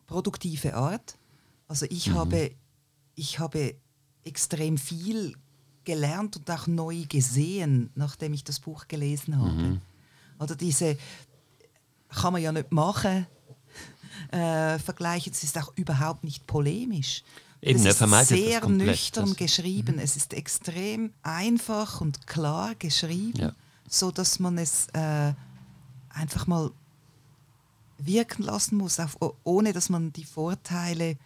[0.07, 1.18] produktive Art.
[1.68, 2.14] Also ich, mhm.
[2.14, 2.50] habe,
[3.14, 3.74] ich habe
[4.24, 5.35] extrem viel
[5.85, 9.50] gelernt und auch neu gesehen, nachdem ich das Buch gelesen habe.
[9.50, 9.80] Mhm.
[10.38, 10.96] Oder diese
[12.09, 13.26] kann man ja nicht machen,
[14.31, 15.33] äh, vergleichen.
[15.33, 17.22] Es ist auch überhaupt nicht polemisch.
[17.61, 19.96] Eben, es ist sehr nüchtern das, geschrieben.
[19.96, 20.03] Mhm.
[20.03, 23.53] Es ist extrem einfach und klar geschrieben, ja.
[23.88, 25.33] so dass man es äh,
[26.11, 26.70] einfach mal
[27.98, 31.16] wirken lassen muss, auf, ohne dass man die Vorteile,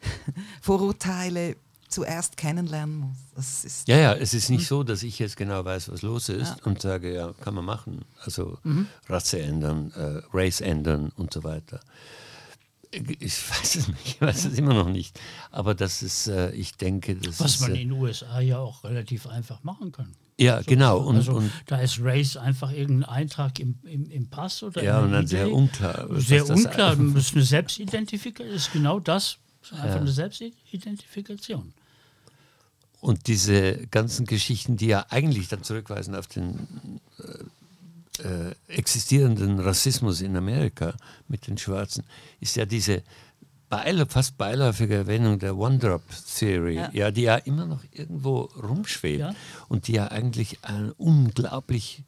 [0.60, 1.56] Vorurteile
[1.88, 3.84] zuerst kennenlernen muss.
[3.86, 6.64] Ja, ja, es ist nicht so, dass ich jetzt genau weiß, was los ist ja.
[6.64, 8.04] und sage, ja, kann man machen.
[8.22, 8.86] Also mhm.
[9.08, 11.80] Rasse ändern, äh, Race ändern und so weiter.
[13.20, 15.18] Ich weiß es nicht, ich weiß es immer noch nicht.
[15.50, 18.58] Aber das ist, äh, ich denke, das Was ist, man äh, in den USA ja
[18.58, 20.12] auch relativ einfach machen kann.
[20.38, 20.98] Ja, so, genau.
[20.98, 25.00] Und, also, und, da ist Race einfach irgendein Eintrag im, im, im Pass oder Ja,
[25.00, 26.08] und dann sehr unklar.
[26.20, 26.96] Sehr unklar.
[27.14, 29.38] Das ist eine Selbstidentifikation, ist genau das.
[29.72, 29.96] Einfach ja.
[29.96, 31.72] eine Selbstidentifikation.
[33.00, 37.00] Und diese ganzen Geschichten, die ja eigentlich dann zurückweisen auf den
[38.20, 40.94] äh, existierenden Rassismus in Amerika
[41.28, 42.04] mit den Schwarzen,
[42.40, 43.02] ist ja diese
[43.68, 46.90] beile, fast beiläufige Erwähnung der One-Drop-Theory, ja.
[46.92, 47.10] ja.
[47.10, 49.34] die ja immer noch irgendwo rumschwebt ja.
[49.68, 52.02] und die ja eigentlich ein unglaublich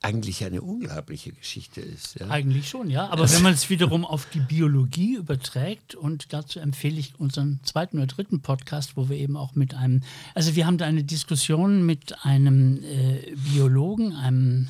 [0.00, 2.20] eigentlich eine unglaubliche Geschichte ist.
[2.20, 2.28] Ja?
[2.28, 3.08] Eigentlich schon, ja.
[3.08, 7.98] Aber wenn man es wiederum auf die Biologie überträgt, und dazu empfehle ich unseren zweiten
[7.98, 10.02] oder dritten Podcast, wo wir eben auch mit einem,
[10.34, 14.68] also wir haben da eine Diskussion mit einem äh, Biologen, einem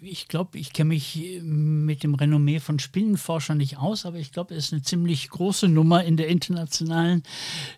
[0.00, 4.32] ich glaube, ich kenne mich äh, mit dem Renommee von Spinnenforschern nicht aus, aber ich
[4.32, 7.22] glaube, es ist eine ziemlich große Nummer in der internationalen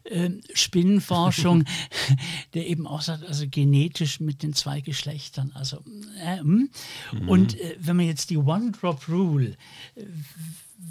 [0.04, 1.64] äh, Spinnenforschung,
[2.54, 5.52] der eben auch sagt, also genetisch mit den zwei Geschlechtern.
[5.54, 5.78] Also,
[6.22, 6.70] äh, mhm.
[7.26, 9.56] Und äh, wenn man jetzt die One-Drop-Rule
[9.96, 10.04] äh,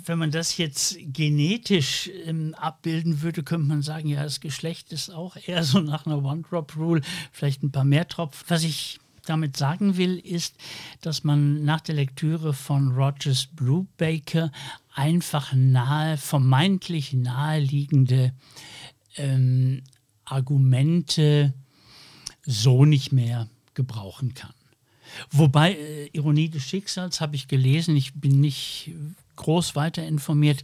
[0.06, 5.10] wenn man das jetzt genetisch ähm, abbilden würde, könnte man sagen, ja, das Geschlecht ist
[5.10, 8.46] auch eher so nach einer One-Drop-Rule, vielleicht ein paar mehr Tropfen.
[8.50, 10.56] Was ich damit sagen will, ist,
[11.02, 14.52] dass man nach der Lektüre von Rogers Brubaker
[14.94, 18.34] einfach nahe, vermeintlich naheliegende
[19.16, 19.84] ähm,
[20.26, 21.54] Argumente
[22.46, 24.54] so nicht mehr gebrauchen kann.
[25.32, 28.92] Wobei, äh, Ironie des Schicksals habe ich gelesen, ich bin nicht
[29.36, 30.62] groß weiter informiert.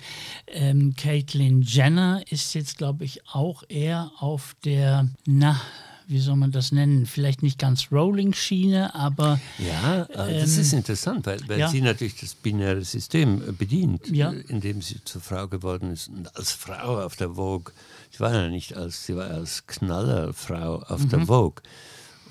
[0.47, 5.59] Ähm, Caitlyn Jenner ist jetzt, glaube ich, auch eher auf der, na,
[6.07, 9.39] wie soll man das nennen, vielleicht nicht ganz Rolling-Schiene, aber.
[9.57, 11.69] Ja, äh, das ähm, ist interessant, weil, weil ja.
[11.69, 14.31] sie natürlich das binäre System äh, bedient, ja.
[14.31, 16.09] Äh, indem sie zur Frau geworden ist.
[16.09, 17.73] Und als Frau auf der Vogue,
[18.11, 21.09] sie war ja nicht als, sie war als Knallerfrau auf mhm.
[21.09, 21.63] der Vogue.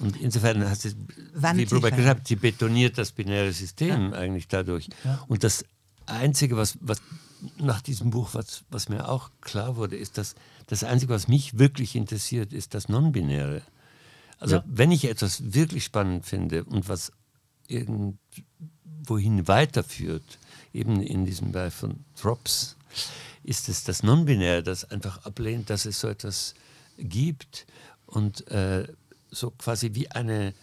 [0.00, 0.94] Und insofern hat sie,
[1.34, 4.18] wie Robert gesagt, sie betoniert das binäre System ja.
[4.18, 4.88] eigentlich dadurch.
[5.28, 5.64] Und das
[6.06, 7.00] Einzige, was, was
[7.58, 10.34] nach diesem Buch, was, was mir auch klar wurde, ist, dass
[10.66, 13.62] das Einzige, was mich wirklich interessiert, ist das Non-Binäre.
[14.38, 14.64] Also ja.
[14.66, 17.12] wenn ich etwas wirklich spannend finde und was
[17.68, 20.38] irgendwohin weiterführt,
[20.72, 22.77] eben in diesem Bereich von Drops,
[23.42, 26.55] ist es das Non-Binäre, das einfach ablehnt, dass es so etwas
[26.98, 27.66] gibt
[28.07, 28.87] und äh,
[29.31, 30.55] so quasi wie eine,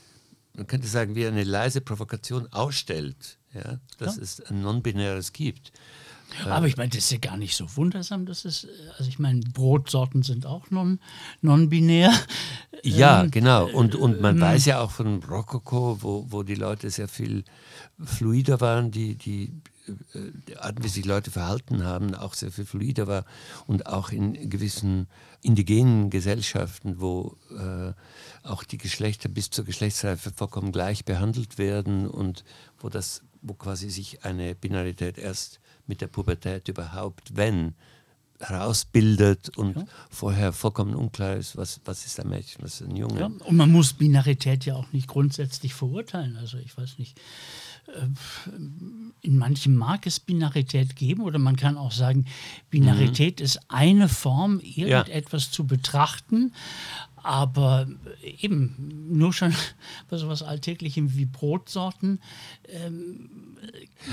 [0.53, 4.23] man könnte sagen, wie eine leise Provokation ausstellt, ja, dass ja.
[4.23, 5.71] es ein Non-Binäres gibt.
[6.45, 8.67] Aber ich meine, das ist ja gar nicht so wundersam, dass es,
[8.97, 10.99] also ich meine, Brotsorten sind auch non,
[11.41, 12.11] non-binär.
[12.83, 13.67] Ja, ähm, genau.
[13.67, 17.43] Und, und man ähm, weiß ja auch von Rokoko, wo, wo die Leute sehr viel
[18.03, 19.51] fluider waren, die, die,
[19.87, 23.25] äh, Art, wie sich Leute verhalten haben, auch sehr viel fluider war.
[23.67, 25.07] Und auch in gewissen
[25.41, 27.93] indigenen Gesellschaften, wo äh,
[28.47, 32.43] auch die Geschlechter bis zur Geschlechtsreife vollkommen gleich behandelt werden und
[32.79, 35.59] wo das, wo quasi sich eine Binarität erst
[35.91, 37.75] mit der Pubertät überhaupt, wenn,
[38.39, 39.85] herausbildet und ja.
[40.09, 43.19] vorher vollkommen unklar ist, was, was ist ein Mädchen, was ist ein Junge.
[43.19, 46.37] Ja, und man muss Binarität ja auch nicht grundsätzlich verurteilen.
[46.37, 47.19] Also ich weiß nicht,
[47.87, 48.07] äh,
[49.21, 52.25] in manchen mag es Binarität geben oder man kann auch sagen,
[52.69, 53.45] Binarität mhm.
[53.45, 55.51] ist eine Form, irgendetwas ja.
[55.51, 56.53] zu betrachten,
[57.23, 57.87] aber
[58.39, 59.53] eben nur schon
[60.09, 62.21] bei sowas Alltäglichem wie Brotsorten.
[62.67, 63.29] Ähm,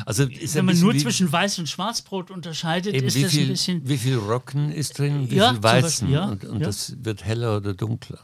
[0.04, 3.88] also wenn man nur zwischen Weiß und Schwarzbrot unterscheidet, ist das viel, ein bisschen.
[3.88, 6.66] Wie viel Rocken ist drin, wie ja, viel Weizen ja, und, und ja.
[6.66, 8.20] das wird heller oder dunkler.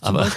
[0.00, 0.30] Aber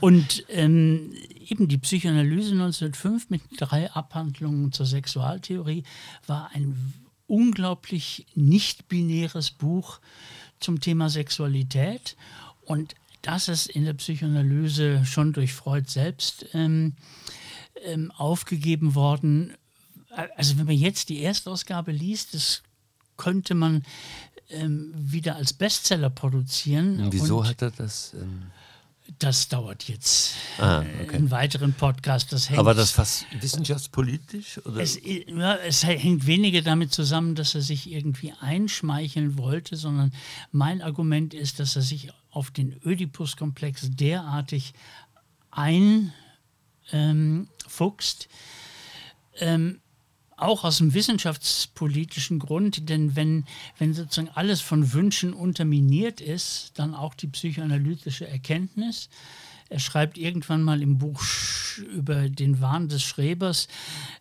[0.00, 1.12] und ähm,
[1.48, 5.84] eben die Psychoanalyse 1905 mit drei Abhandlungen zur Sexualtheorie
[6.26, 6.94] war ein
[7.26, 10.00] unglaublich nicht-binäres Buch
[10.60, 12.16] zum Thema Sexualität.
[12.64, 12.94] Und
[13.26, 16.94] das ist in der Psychoanalyse schon durch Freud selbst ähm,
[17.84, 19.54] ähm, aufgegeben worden.
[20.36, 22.62] Also wenn man jetzt die Erstausgabe liest, das
[23.16, 23.82] könnte man
[24.48, 27.00] ähm, wieder als Bestseller produzieren.
[27.00, 28.14] Und wieso Und hat er das?
[28.14, 28.42] Ähm
[29.18, 31.16] das dauert jetzt ah, okay.
[31.16, 32.32] einen weiteren Podcast.
[32.32, 34.60] Das hängt, Aber das fast wissenschaftspolitisch?
[34.66, 34.80] Oder?
[34.80, 40.12] Es, ja, es hängt weniger damit zusammen, dass er sich irgendwie einschmeicheln wollte, sondern
[40.50, 44.74] mein Argument ist, dass er sich auf den Oedipus-Komplex derartig
[45.50, 46.12] einfuchst,
[49.40, 49.80] ähm, ähm,
[50.36, 53.46] auch aus dem wissenschaftspolitischen Grund, denn wenn,
[53.78, 59.08] wenn sozusagen alles von Wünschen unterminiert ist, dann auch die psychoanalytische Erkenntnis.
[59.68, 61.22] Er schreibt irgendwann mal im Buch
[61.92, 63.68] über den Wahn des Schrebers,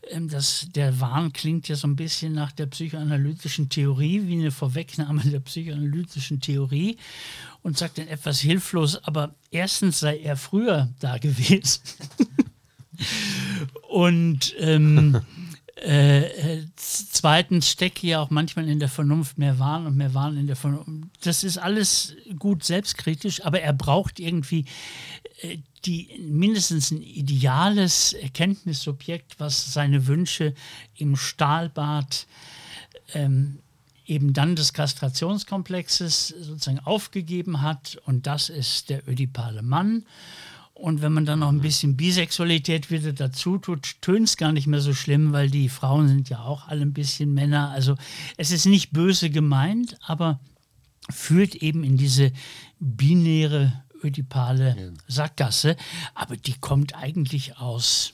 [0.09, 4.51] ähm, dass der Wahn klingt ja so ein bisschen nach der psychoanalytischen Theorie, wie eine
[4.51, 6.97] Vorwegnahme der psychoanalytischen Theorie
[7.61, 11.81] und sagt dann etwas hilflos, aber erstens sei er früher da gewesen.
[13.89, 15.21] und ähm,
[15.75, 20.47] äh, zweitens stecke ja auch manchmal in der Vernunft mehr Wahn und mehr Wahn in
[20.47, 21.09] der Vernunft.
[21.21, 24.65] Das ist alles gut selbstkritisch, aber er braucht irgendwie
[25.85, 30.53] die, mindestens ein ideales Erkenntnissubjekt, was seine Wünsche
[30.95, 32.25] im Stahlbad
[33.13, 33.59] ähm,
[34.05, 40.05] eben dann des Kastrationskomplexes sozusagen aufgegeben hat und das ist der ödipale Mann.
[40.73, 44.67] Und wenn man dann noch ein bisschen Bisexualität wieder dazu tut, tönt es gar nicht
[44.67, 47.69] mehr so schlimm, weil die Frauen sind ja auch alle ein bisschen Männer.
[47.69, 47.95] Also
[48.35, 50.39] es ist nicht böse gemeint, aber
[51.09, 52.33] führt eben in diese
[52.79, 54.91] binäre, ödipale ja.
[55.07, 55.75] Sackgasse.
[56.13, 58.13] Aber die kommt eigentlich aus,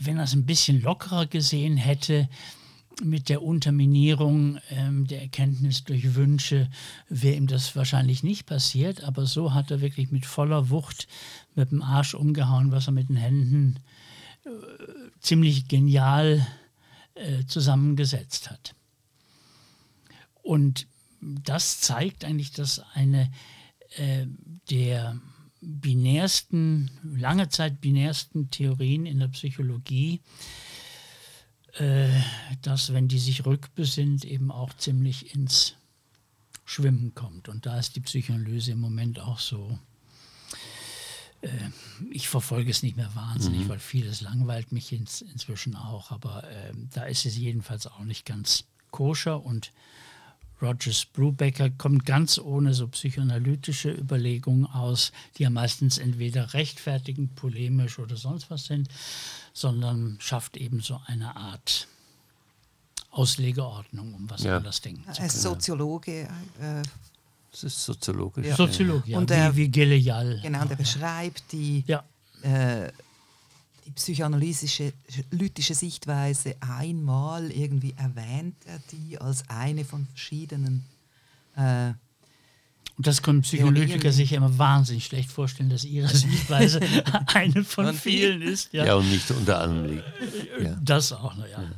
[0.00, 2.28] wenn er es ein bisschen lockerer gesehen hätte,
[3.02, 6.70] mit der Unterminierung ähm, der Erkenntnis durch Wünsche
[7.08, 11.06] wäre ihm das wahrscheinlich nicht passiert, aber so hat er wirklich mit voller Wucht
[11.54, 13.80] mit dem Arsch umgehauen, was er mit den Händen
[14.44, 14.48] äh,
[15.20, 16.46] ziemlich genial
[17.14, 18.74] äh, zusammengesetzt hat.
[20.42, 20.86] Und
[21.20, 23.30] das zeigt eigentlich, dass eine
[23.96, 24.26] äh,
[24.70, 25.20] der
[25.60, 30.20] binärsten, lange Zeit binärsten Theorien in der Psychologie
[31.78, 32.08] äh,
[32.62, 35.74] dass, wenn die sich rückbesinnt, eben auch ziemlich ins
[36.64, 37.48] Schwimmen kommt.
[37.48, 39.78] Und da ist die Psychoanalyse im Moment auch so.
[41.42, 41.48] Äh,
[42.10, 43.68] ich verfolge es nicht mehr wahnsinnig, mhm.
[43.68, 48.24] weil vieles langweilt mich ins, inzwischen auch, aber äh, da ist es jedenfalls auch nicht
[48.24, 49.72] ganz koscher und
[50.60, 57.98] Rogers Brubaker kommt ganz ohne so psychoanalytische Überlegungen aus, die ja meistens entweder rechtfertigend, polemisch
[57.98, 58.88] oder sonst was sind,
[59.52, 61.88] sondern schafft eben so eine Art
[63.10, 64.60] Auslegeordnung, um was ja.
[64.60, 65.22] das denken zu können.
[65.22, 66.22] Als Soziologe.
[66.60, 66.82] Äh,
[67.50, 68.46] das ist soziologisch.
[68.46, 68.56] Ja.
[68.56, 69.18] Soziologe, ja.
[69.18, 70.40] Und er, wie, wie Gillial.
[70.42, 72.04] Genau, der beschreibt die ja.
[72.42, 72.92] äh,
[73.86, 74.92] die psychoanalytische
[75.74, 80.84] Sichtweise einmal irgendwie erwähnt er die als eine von verschiedenen.
[81.54, 81.92] Äh,
[82.96, 86.80] und das können Psychoanalytiker sich immer wahnsinnig schlecht vorstellen, dass ihre Sichtweise
[87.26, 88.72] eine von vielen ist.
[88.72, 88.86] Ja.
[88.86, 90.04] ja, und nicht unter allem liegt.
[90.60, 90.76] Ja.
[90.82, 91.62] Das auch, naja.
[91.62, 91.70] Ja.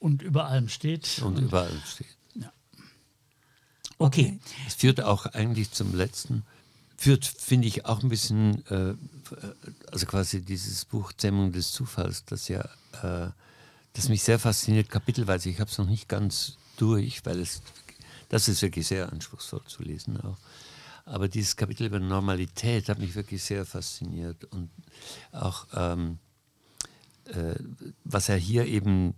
[0.00, 1.20] Und über allem steht.
[1.22, 2.16] Und, und über allem steht.
[2.34, 2.52] Ja.
[3.98, 4.40] Okay.
[4.66, 6.44] Es führt auch eigentlich zum letzten
[7.02, 8.94] führt, finde ich, auch ein bisschen, äh,
[9.90, 12.60] also quasi dieses Buch Zähmung des Zufalls, das ja,
[13.02, 13.30] äh,
[13.92, 15.50] das mich sehr fasziniert, kapitelweise.
[15.50, 17.62] Ich habe es noch nicht ganz durch, weil es,
[18.28, 20.38] das ist wirklich sehr anspruchsvoll zu lesen auch.
[21.04, 24.70] Aber dieses Kapitel über Normalität hat mich wirklich sehr fasziniert und
[25.32, 26.18] auch, ähm,
[27.26, 27.54] äh,
[28.04, 29.14] was er hier eben,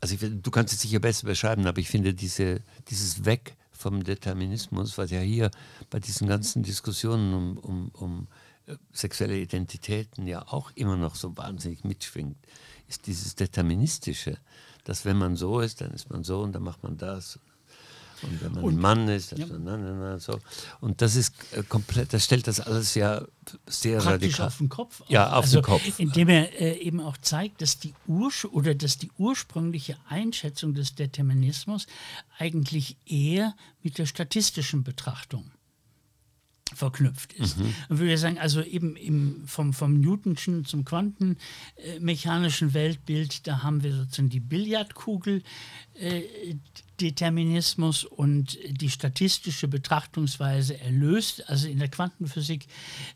[0.00, 4.02] also ich, du kannst es sicher besser beschreiben, aber ich finde diese, dieses Weg vom
[4.02, 5.50] Determinismus, was ja hier
[5.90, 8.47] bei diesen ganzen Diskussionen um, um, um äh,
[8.92, 12.36] sexuelle Identitäten ja auch immer noch so wahnsinnig mitschwingt,
[12.88, 14.38] ist dieses Deterministische,
[14.84, 17.38] dass wenn man so ist, dann ist man so und dann macht man das.
[18.22, 19.46] Und wenn man und, ein Mann ist, dann ja.
[19.50, 20.40] na, na, na, so.
[20.80, 23.22] Und das ist äh, komplett, das stellt das alles ja
[23.66, 24.46] sehr Praktisch radikal.
[24.48, 25.00] auf den Kopf.
[25.02, 25.10] Auf.
[25.10, 25.98] Ja, auf also, den Kopf.
[25.98, 30.96] Indem er äh, eben auch zeigt, dass die Ursch oder dass die ursprüngliche Einschätzung des
[30.96, 31.86] Determinismus
[32.38, 35.52] eigentlich eher mit der statistischen Betrachtung
[36.74, 37.58] verknüpft ist.
[37.58, 37.74] Mhm.
[37.88, 43.94] Und würde sagen, also eben im, vom, vom Newtonschen zum quantenmechanischen Weltbild, da haben wir
[43.94, 45.42] sozusagen die Billardkugel,
[45.94, 46.22] äh,
[47.00, 52.66] Determinismus und die statistische Betrachtungsweise erlöst, also in der Quantenphysik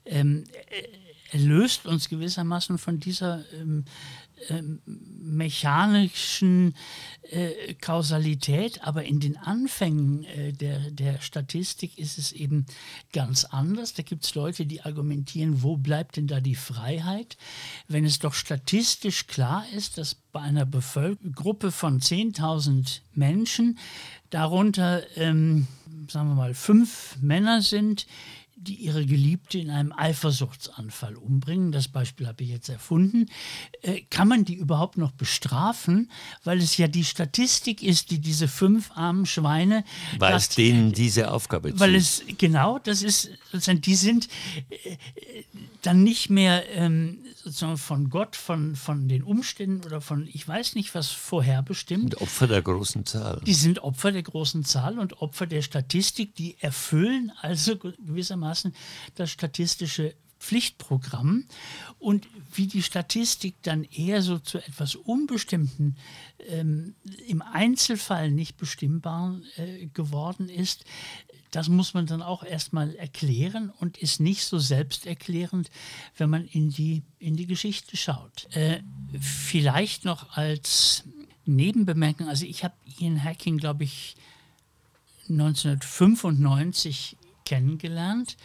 [0.05, 0.45] ähm,
[1.33, 3.85] erlöst uns gewissermaßen von dieser ähm,
[5.23, 6.75] mechanischen
[7.23, 12.67] äh, Kausalität, aber in den Anfängen äh, der, der Statistik ist es eben
[13.13, 13.95] ganz anders.
[13.95, 17.37] Da gibt es Leute, die argumentieren, wo bleibt denn da die Freiheit,
[17.89, 23.79] wenn es doch statistisch klar ist, dass bei einer Bevölker Gruppe von 10.000 Menschen
[24.31, 25.67] darunter, ähm,
[26.09, 28.07] sagen wir mal, fünf Männer sind,
[28.63, 33.27] die ihre Geliebte in einem Eifersuchtsanfall umbringen, das Beispiel habe ich jetzt erfunden,
[33.83, 36.11] äh, kann man die überhaupt noch bestrafen,
[36.45, 39.85] weil es ja die Statistik ist, die diese fünf armen Schweine.
[40.19, 44.29] Weil es denen diese Aufgabe Weil es, genau, das ist, die sind
[44.71, 44.97] äh,
[45.83, 50.77] dann nicht mehr ähm, sozusagen von Gott, von, von den Umständen oder von, ich weiß
[50.77, 52.15] nicht, was vorherbestimmt.
[52.15, 53.41] Und Opfer der großen Zahl.
[53.45, 58.52] Die sind Opfer der großen Zahl und Opfer der Statistik, die erfüllen also gewissermaßen
[59.15, 61.45] das statistische Pflichtprogramm
[62.01, 65.97] und wie die Statistik dann eher so zu etwas Unbestimmten,
[66.49, 66.97] ähm,
[67.29, 70.85] im Einzelfall nicht bestimmbar äh, geworden ist,
[71.53, 75.71] das muss man dann auch erstmal erklären und ist nicht so selbsterklärend,
[76.17, 78.49] wenn man in die, in die Geschichte schaut.
[78.57, 78.81] Äh,
[79.21, 81.05] vielleicht noch als
[81.45, 84.17] Nebenbemerkung, also ich habe Ian Hacking, glaube ich,
[85.29, 88.37] 1995 kennengelernt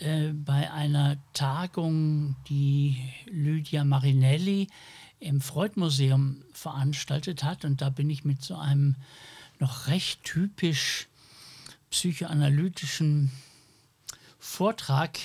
[0.00, 4.68] äh, bei einer Tagung, die Lydia Marinelli
[5.20, 7.64] im Freud-Museum veranstaltet hat.
[7.64, 8.96] Und da bin ich mit so einem
[9.58, 11.06] noch recht typisch
[11.90, 13.30] psychoanalytischen
[14.38, 15.18] Vortrag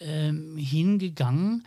[0.00, 1.66] ähm, hingegangen.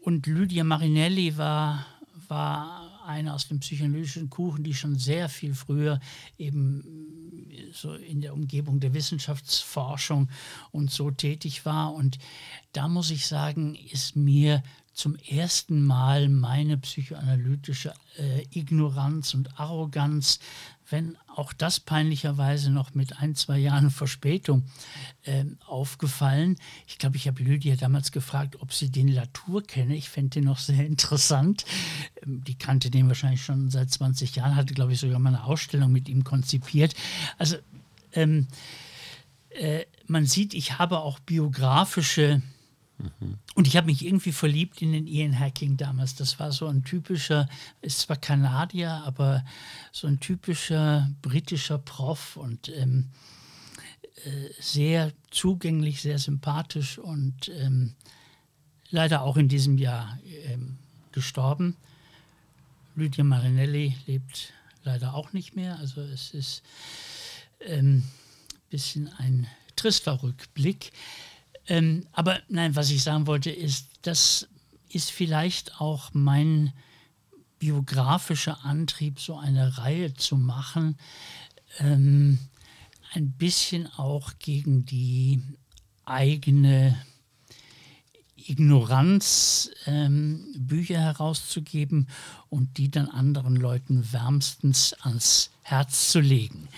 [0.00, 1.86] Und Lydia Marinelli war,
[2.28, 6.00] war eine aus dem psychoanalytischen Kuchen, die schon sehr viel früher
[6.38, 6.84] eben
[7.72, 10.28] so in der Umgebung der Wissenschaftsforschung
[10.70, 11.94] und so tätig war.
[11.94, 12.18] Und
[12.72, 20.38] da muss ich sagen, ist mir zum ersten Mal meine psychoanalytische äh, Ignoranz und Arroganz
[20.92, 24.64] wenn auch das peinlicherweise noch mit ein, zwei Jahren Verspätung
[25.24, 26.56] äh, aufgefallen.
[26.86, 29.96] Ich glaube, ich habe Lydia damals gefragt, ob sie den Latour kenne.
[29.96, 31.64] Ich fände den noch sehr interessant.
[32.22, 35.44] Ähm, die kannte den wahrscheinlich schon seit 20 Jahren, hatte, glaube ich, sogar mal eine
[35.44, 36.94] Ausstellung mit ihm konzipiert.
[37.38, 37.56] Also
[38.12, 38.46] ähm,
[39.50, 42.42] äh, man sieht, ich habe auch biografische
[43.54, 46.14] und ich habe mich irgendwie verliebt in den Ian Hacking damals.
[46.14, 47.48] Das war so ein typischer,
[47.80, 49.44] ist zwar Kanadier, aber
[49.90, 53.10] so ein typischer britischer Prof und ähm,
[54.24, 57.94] äh, sehr zugänglich, sehr sympathisch und ähm,
[58.90, 60.78] leider auch in diesem Jahr ähm,
[61.12, 61.76] gestorben.
[62.94, 64.52] Lydia Marinelli lebt
[64.84, 65.78] leider auch nicht mehr.
[65.78, 66.62] Also es ist
[67.60, 68.04] ein ähm,
[68.70, 69.46] bisschen ein
[69.76, 70.92] trister Rückblick.
[71.68, 74.48] Ähm, aber nein, was ich sagen wollte, ist, das
[74.88, 76.72] ist vielleicht auch mein
[77.58, 80.96] biografischer Antrieb, so eine Reihe zu machen,
[81.78, 82.38] ähm,
[83.14, 85.42] ein bisschen auch gegen die
[86.04, 86.96] eigene
[88.36, 92.08] Ignoranz ähm, Bücher herauszugeben
[92.48, 96.68] und die dann anderen Leuten wärmstens ans Herz zu legen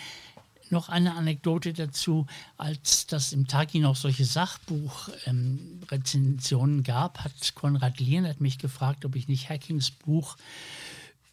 [0.75, 2.27] noch eine Anekdote dazu,
[2.59, 9.16] als das im Tagi noch solche Sachbuchrezensionen ähm, gab, hat Konrad Lienert mich gefragt, ob
[9.16, 10.37] ich nicht Hackings Buch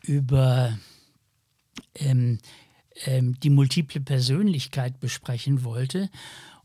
[0.04, 0.78] über
[1.96, 2.40] ähm,
[3.06, 6.10] ähm, die multiple Persönlichkeit besprechen wollte.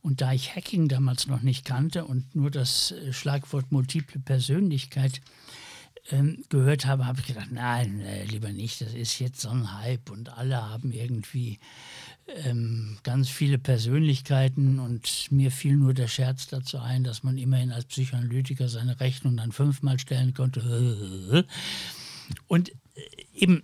[0.02, 5.20] Und da ich Hacking damals noch nicht kannte und nur das äh, Schlagwort multiple Persönlichkeit
[6.10, 9.72] ähm, gehört habe, habe ich gedacht, nein, äh, lieber nicht, das ist jetzt so ein
[9.72, 11.58] Hype und alle haben irgendwie
[12.28, 17.72] ähm, ganz viele Persönlichkeiten und mir fiel nur der Scherz dazu ein, dass man immerhin
[17.72, 21.46] als Psychoanalytiker seine Rechnung dann fünfmal stellen konnte.
[22.48, 22.74] Und äh,
[23.34, 23.62] eben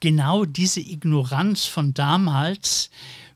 [0.00, 2.90] genau diese Ignoranz von damals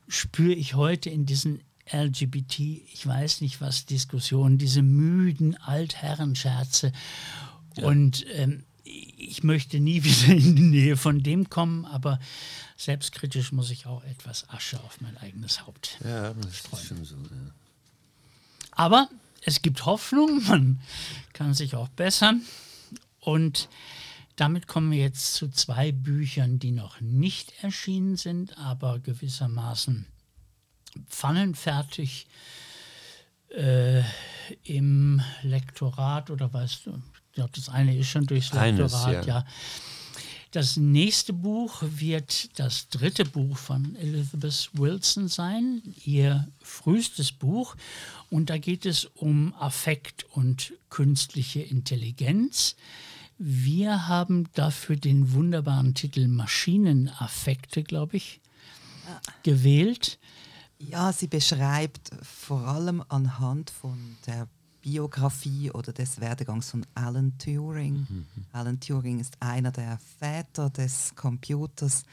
[0.07, 1.61] spüre ich heute in diesen
[1.91, 6.93] LGBT, ich weiß nicht was, Diskussionen, diese müden Altherrenscherze.
[7.75, 7.85] Ja.
[7.85, 8.63] Und ähm,
[9.17, 12.19] ich möchte nie wieder in die Nähe von dem kommen, aber
[12.77, 16.81] selbstkritisch muss ich auch etwas Asche auf mein eigenes Haupt ja, das streuen.
[16.81, 17.51] Ist schon so, ja.
[18.71, 19.09] Aber
[19.43, 20.79] es gibt Hoffnung, man
[21.33, 22.41] kann sich auch bessern.
[23.19, 23.69] Und
[24.35, 30.07] damit kommen wir jetzt zu zwei Büchern, die noch nicht erschienen sind, aber gewissermaßen
[31.07, 32.27] pfannenfertig
[33.49, 34.01] äh,
[34.63, 39.21] im Lektorat oder weißt du, ich glaube, das eine ist schon durchs Lektorat, Eines, ja.
[39.21, 39.45] ja.
[40.51, 47.77] Das nächste Buch wird das dritte Buch von Elizabeth Wilson sein, ihr frühestes Buch.
[48.29, 52.75] Und da geht es um Affekt und künstliche Intelligenz.
[53.37, 58.41] Wir haben dafür den wunderbaren Titel Maschinenaffekte, glaube ich,
[59.43, 60.19] gewählt.
[60.79, 64.49] Ja, sie beschreibt vor allem anhand von der
[64.81, 68.07] Biografie oder des Werdegangs von Alan Turing.
[68.09, 68.25] Mhm.
[68.51, 72.03] Alan Turing ist einer der Väter des Computers,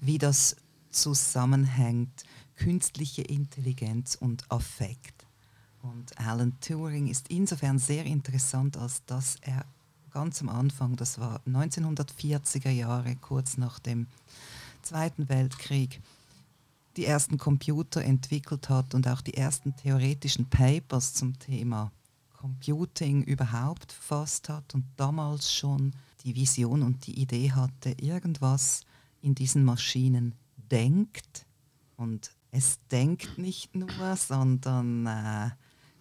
[0.00, 0.56] wie das
[0.90, 2.24] zusammenhängt,
[2.56, 5.26] künstliche Intelligenz und Affekt.
[5.82, 9.64] Und Alan Turing ist insofern sehr interessant, als dass er
[10.10, 14.06] ganz am Anfang, das war 1940er Jahre, kurz nach dem
[14.82, 16.00] Zweiten Weltkrieg,
[16.96, 21.92] die ersten Computer entwickelt hat und auch die ersten theoretischen Papers zum Thema
[22.36, 28.82] Computing überhaupt verfasst hat und damals schon die Vision und die Idee hatte, irgendwas
[29.20, 31.46] in diesen Maschinen denkt
[31.96, 35.50] und es denkt nicht nur, sondern äh,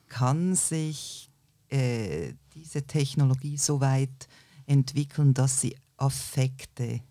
[0.07, 1.29] kann sich
[1.69, 4.27] äh, diese Technologie so weit
[4.65, 7.01] entwickeln, dass sie Affekte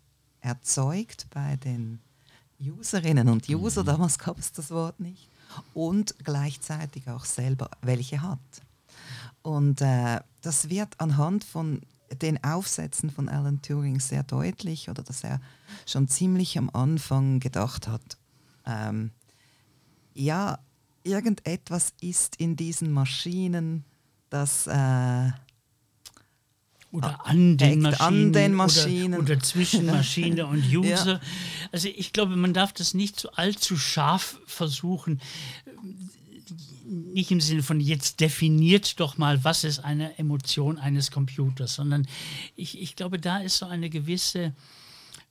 [0.41, 2.01] erzeugt bei den
[2.61, 3.87] Userinnen und User, mhm.
[3.87, 5.29] damals gab es das Wort nicht,
[5.75, 8.39] und gleichzeitig auch selber welche hat.
[9.45, 11.83] Und äh, das wird anhand von
[12.23, 15.39] den Aufsätzen von Alan Turing sehr deutlich, oder dass er
[15.85, 18.17] schon ziemlich am Anfang gedacht hat,
[18.65, 19.11] ähm,
[20.15, 20.59] ja,
[21.03, 23.85] irgendetwas ist in diesen Maschinen,
[24.31, 25.31] das äh,
[26.91, 29.15] oder an den Maschinen, an den Maschinen.
[29.15, 31.15] Oder, oder zwischen Maschine und User.
[31.15, 31.21] Ja.
[31.71, 35.21] Also ich glaube, man darf das nicht so allzu scharf versuchen.
[36.87, 42.07] Nicht im Sinne von jetzt definiert doch mal, was ist eine Emotion eines Computers, sondern
[42.57, 44.55] ich, ich glaube, da ist so eine gewisse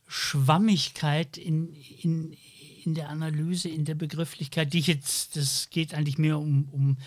[0.08, 2.36] Schwammigkeit in, in,
[2.86, 6.97] in der Analyse, in der Begrifflichkeit, die ich jetzt, das geht eigentlich mehr um, um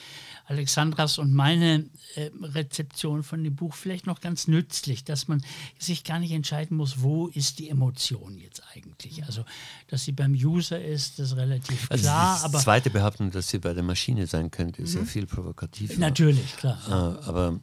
[0.47, 5.43] Alexandras und meine äh, Rezeption von dem Buch, vielleicht noch ganz nützlich, dass man
[5.79, 9.25] sich gar nicht entscheiden muss, wo ist die Emotion jetzt eigentlich.
[9.25, 9.45] Also,
[9.89, 12.49] dass sie beim User ist, das ist relativ also klar.
[12.49, 15.01] Die zweite Behauptung, dass sie bei der Maschine sein könnte, ist mhm.
[15.01, 15.95] ja viel provokativer.
[15.99, 16.79] Natürlich, klar.
[16.89, 17.61] Äh, aber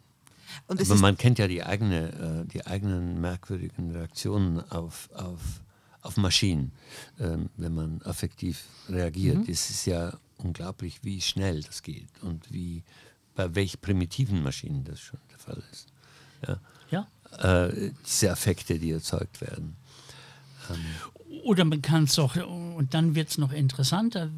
[0.67, 5.39] aber man kennt ja die, eigene, äh, die eigenen merkwürdigen Reaktionen auf, auf
[6.03, 6.73] auf Maschinen,
[7.19, 9.37] ähm, wenn man affektiv reagiert.
[9.37, 9.45] Mhm.
[9.47, 10.13] Es ist ja
[10.43, 12.83] unglaublich, wie schnell das geht und wie
[13.35, 15.87] bei welch primitiven Maschinen das schon der Fall ist.
[16.47, 16.59] Ja.
[16.91, 17.67] ja.
[17.67, 19.75] Äh, diese Affekte, die erzeugt werden.
[20.69, 21.41] Ähm.
[21.43, 24.29] Oder man kann es auch, und dann wird es noch interessanter,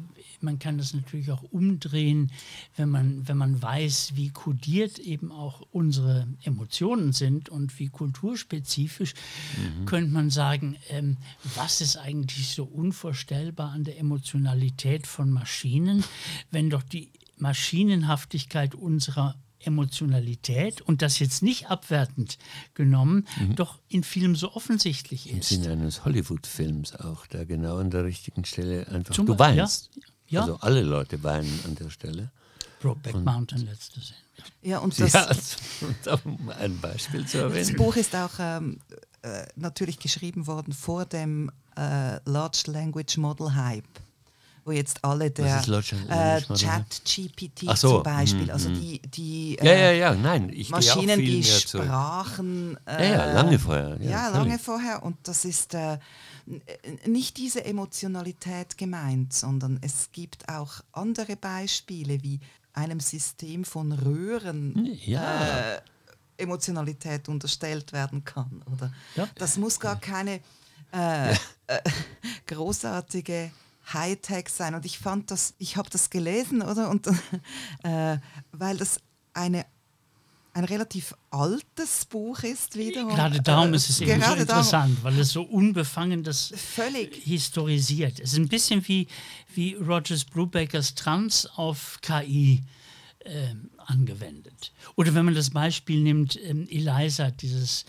[0.46, 2.32] man kann das natürlich auch umdrehen,
[2.76, 9.12] wenn man, wenn man weiß, wie kodiert eben auch unsere Emotionen sind und wie kulturspezifisch,
[9.56, 9.84] mhm.
[9.84, 11.18] könnte man sagen, ähm,
[11.56, 16.04] was ist eigentlich so unvorstellbar an der Emotionalität von Maschinen,
[16.50, 19.34] wenn doch die Maschinenhaftigkeit unserer
[19.66, 22.38] Emotionalität und das jetzt nicht abwertend
[22.74, 23.56] genommen, mhm.
[23.56, 25.50] doch in Film so offensichtlich ist.
[25.50, 29.90] Im Sinne eines Hollywood-Films auch, da genau an der richtigen Stelle einfach Zum du weinst.
[29.94, 30.40] Ja, ja.
[30.42, 32.30] Also alle Leute weinen an der Stelle.
[32.80, 34.18] Brokeback und Mountain letzte Szene.
[34.62, 37.68] Ja, und das, ja, um ein Beispiel zu erwähnen.
[37.68, 38.80] Das Buch ist auch ähm,
[39.22, 43.84] äh, natürlich geschrieben worden vor dem äh, Large Language Model Hype
[44.66, 45.62] wo jetzt alle der
[46.08, 47.94] äh, Chat GPT so.
[47.94, 48.74] zum Beispiel, also mhm.
[48.74, 52.76] die, die äh, ja, ja, ja, nein, ich Maschinen, die sprachen.
[52.84, 53.96] Äh, ja, ja, lange vorher.
[54.00, 55.98] Ja, ja lange vorher und das ist äh,
[57.06, 62.40] nicht diese Emotionalität gemeint, sondern es gibt auch andere Beispiele wie
[62.72, 64.96] einem System von Röhren.
[65.04, 65.74] Ja.
[65.74, 65.80] Äh,
[66.38, 68.62] Emotionalität unterstellt werden kann.
[68.72, 68.92] Oder?
[69.14, 69.26] Ja.
[69.36, 70.40] Das muss gar keine
[70.92, 71.32] äh,
[71.66, 71.80] äh,
[72.46, 73.50] großartige
[73.92, 74.74] Hightech sein.
[74.74, 76.90] Und ich fand das, ich habe das gelesen, oder?
[76.90, 77.06] Und
[77.82, 78.18] äh,
[78.52, 79.00] weil das
[79.32, 79.64] eine
[80.56, 83.04] ein relativ altes Buch ist wieder.
[83.04, 88.18] Gerade darum ist es eben so interessant, weil es so unbefangen das völlig historisiert.
[88.20, 89.06] Es ist ein bisschen wie,
[89.54, 92.64] wie Rogers Brubakers Trans auf KI
[93.18, 94.72] äh, angewendet.
[94.94, 97.84] Oder wenn man das Beispiel nimmt, ähm, ELISA, dieses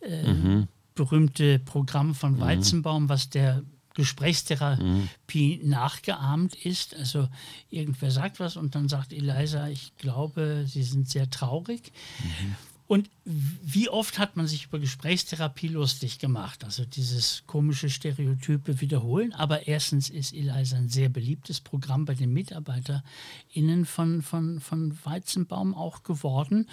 [0.00, 0.68] äh, mhm.
[0.94, 2.40] berühmte Programm von mhm.
[2.40, 3.64] Weizenbaum, was der
[3.94, 5.68] Gesprächstherapie mhm.
[5.68, 6.94] nachgeahmt ist.
[6.96, 7.28] Also
[7.70, 11.92] irgendwer sagt was und dann sagt Eliza, ich glaube, Sie sind sehr traurig.
[12.22, 12.56] Mhm.
[12.92, 16.62] Und wie oft hat man sich über Gesprächstherapie lustig gemacht?
[16.62, 19.32] Also dieses komische Stereotype wiederholen.
[19.32, 25.74] Aber erstens ist Eliza ein sehr beliebtes Programm bei den MitarbeiterInnen von, von, von Weizenbaum
[25.74, 26.68] auch geworden.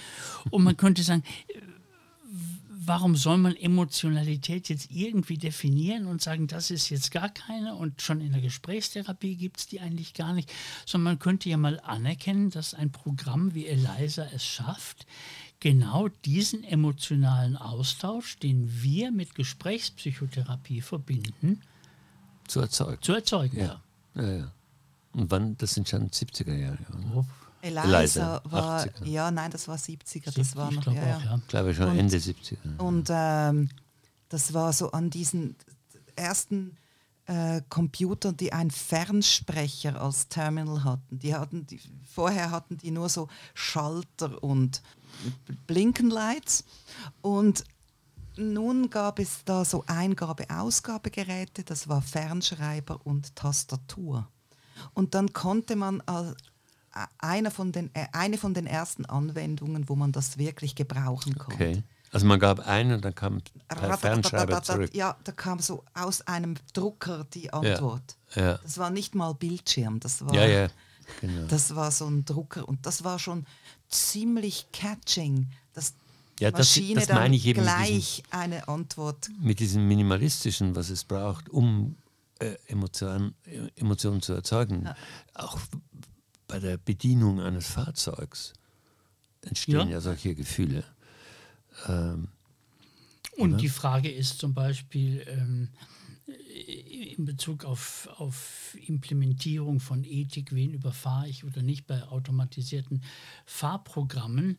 [0.49, 1.23] Und man könnte sagen,
[2.81, 8.01] warum soll man Emotionalität jetzt irgendwie definieren und sagen, das ist jetzt gar keine und
[8.01, 10.51] schon in der Gesprächstherapie gibt es die eigentlich gar nicht,
[10.85, 15.05] sondern man könnte ja mal anerkennen, dass ein Programm wie Eliza es schafft,
[15.59, 21.61] genau diesen emotionalen Austausch, den wir mit Gesprächspsychotherapie verbinden,
[22.47, 23.01] zu erzeugen.
[23.01, 23.81] Zu erzeugen, ja.
[24.15, 24.23] ja.
[24.23, 24.51] ja, ja.
[25.13, 26.79] Und wann, das sind schon 70er Jahre.
[27.13, 27.25] Oh,
[27.61, 29.05] Eliza, war, 80er.
[29.05, 31.39] ja, nein, das war 70er, das war noch, ja, auch, ja.
[31.47, 32.77] glaube ich schon und, Ende 70er.
[32.77, 33.69] Und ähm,
[34.29, 35.55] das war so an diesen
[36.15, 36.77] ersten
[37.25, 41.19] äh, Computer, die einen Fernsprecher als Terminal hatten.
[41.19, 41.79] Die hatten die,
[42.13, 44.81] vorher hatten die nur so Schalter und
[45.67, 46.63] Blinkenlights
[47.21, 47.63] und
[48.35, 54.27] nun gab es da so Eingabe-Ausgabegeräte, das war Fernschreiber und Tastatur.
[54.93, 56.35] Und dann konnte man als äh,
[57.19, 61.55] einer von den, äh, eine von den ersten Anwendungen, wo man das wirklich gebrauchen konnte.
[61.55, 61.83] Okay.
[62.11, 64.89] Also man gab ein und dann kam per Fernschreiber zurück.
[64.95, 68.17] Ja, da kam so aus einem Drucker die Antwort.
[68.35, 68.57] Ja, ja.
[68.63, 70.67] Das war nicht mal Bildschirm, das war, Ja, ja,
[71.21, 71.45] genau.
[71.47, 73.45] das war so ein Drucker und das war schon
[73.89, 75.93] ziemlich catching, dass
[76.39, 79.29] Ja, das- Maschine das dann meine ich eben gleich eine Antwort.
[79.39, 81.95] Mit diesem Minimalistischen, was es braucht, um
[82.39, 83.35] äh, Emotionen,
[83.75, 84.89] Emotionen zu erzeugen,
[85.33, 85.59] auch
[86.49, 88.53] bei der Bedienung eines Fahrzeugs
[89.41, 89.87] entstehen Ja.
[89.87, 90.83] ja, solche Gefühle.
[91.87, 92.27] Ähm,
[93.37, 95.69] Und die Frage ist zum Beispiel ähm,
[97.17, 103.03] in Bezug auf, auf Implementierung von Ethik, wen überfahre ich oder nicht bei automatisierten
[103.45, 104.57] Fahrprogrammen.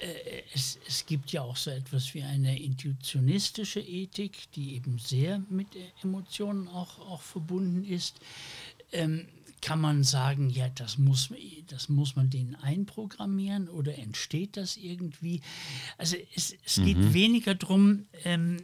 [0.00, 5.40] Äh, es, es gibt ja auch so etwas wie eine intuitionistische Ethik, die eben sehr
[5.50, 8.20] mit äh, Emotionen auch, auch verbunden ist.
[8.92, 9.26] Ähm,
[9.60, 11.30] kann man sagen, ja, das muss,
[11.68, 15.40] das muss man denen einprogrammieren oder entsteht das irgendwie?
[15.98, 18.58] Also es, es geht weniger darum, ähm,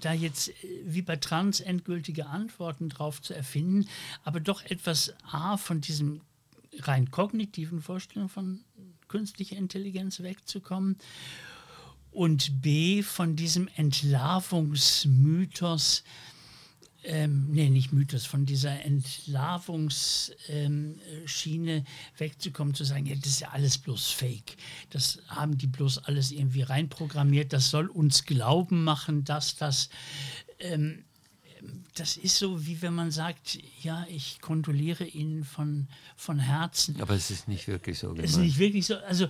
[0.00, 0.52] da jetzt äh,
[0.84, 3.86] wie bei Trans endgültige Antworten drauf zu erfinden,
[4.24, 6.20] aber doch etwas A von diesem
[6.80, 8.60] rein kognitiven Vorstellung von
[9.08, 10.98] künstlicher Intelligenz wegzukommen
[12.10, 16.02] und B von diesem Entlarvungsmythos,
[17.06, 21.84] ähm, nee, nicht Mythos, von dieser Entlarvungsschiene ähm,
[22.18, 24.56] wegzukommen, zu sagen, ja, das ist ja alles bloß Fake.
[24.90, 27.52] Das haben die bloß alles irgendwie reinprogrammiert.
[27.52, 29.88] Das soll uns glauben machen, dass das.
[30.58, 31.04] Ähm,
[31.94, 37.00] das ist so, wie wenn man sagt, ja, ich kondoliere Ihnen von, von Herzen.
[37.00, 38.44] aber es ist nicht wirklich so Ist gemeint.
[38.44, 38.96] nicht wirklich so.
[38.98, 39.26] Also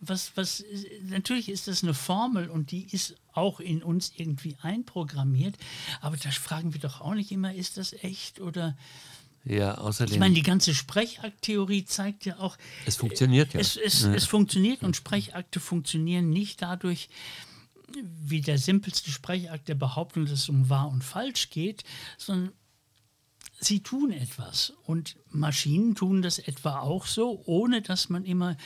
[0.00, 0.64] was, was,
[1.02, 5.56] natürlich ist das eine Formel und die ist auch in uns irgendwie einprogrammiert,
[6.00, 8.76] aber da fragen wir doch auch nicht immer, ist das echt oder
[9.44, 13.60] Ja, außerdem, ich meine, die ganze Sprechakttheorie zeigt ja auch, es funktioniert ja.
[13.60, 14.14] es, es, Ja.
[14.14, 17.08] es funktioniert und Sprechakte funktionieren nicht dadurch,
[18.22, 21.84] wie der simpelste Sprechakt der Behauptung, dass es um wahr und falsch geht,
[22.18, 22.52] sondern
[23.60, 24.72] sie tun etwas.
[24.84, 28.56] Und Maschinen tun das etwa auch so, ohne dass man immer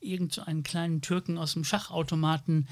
[0.00, 2.68] irgend so einen kleinen Türken aus dem Schachautomaten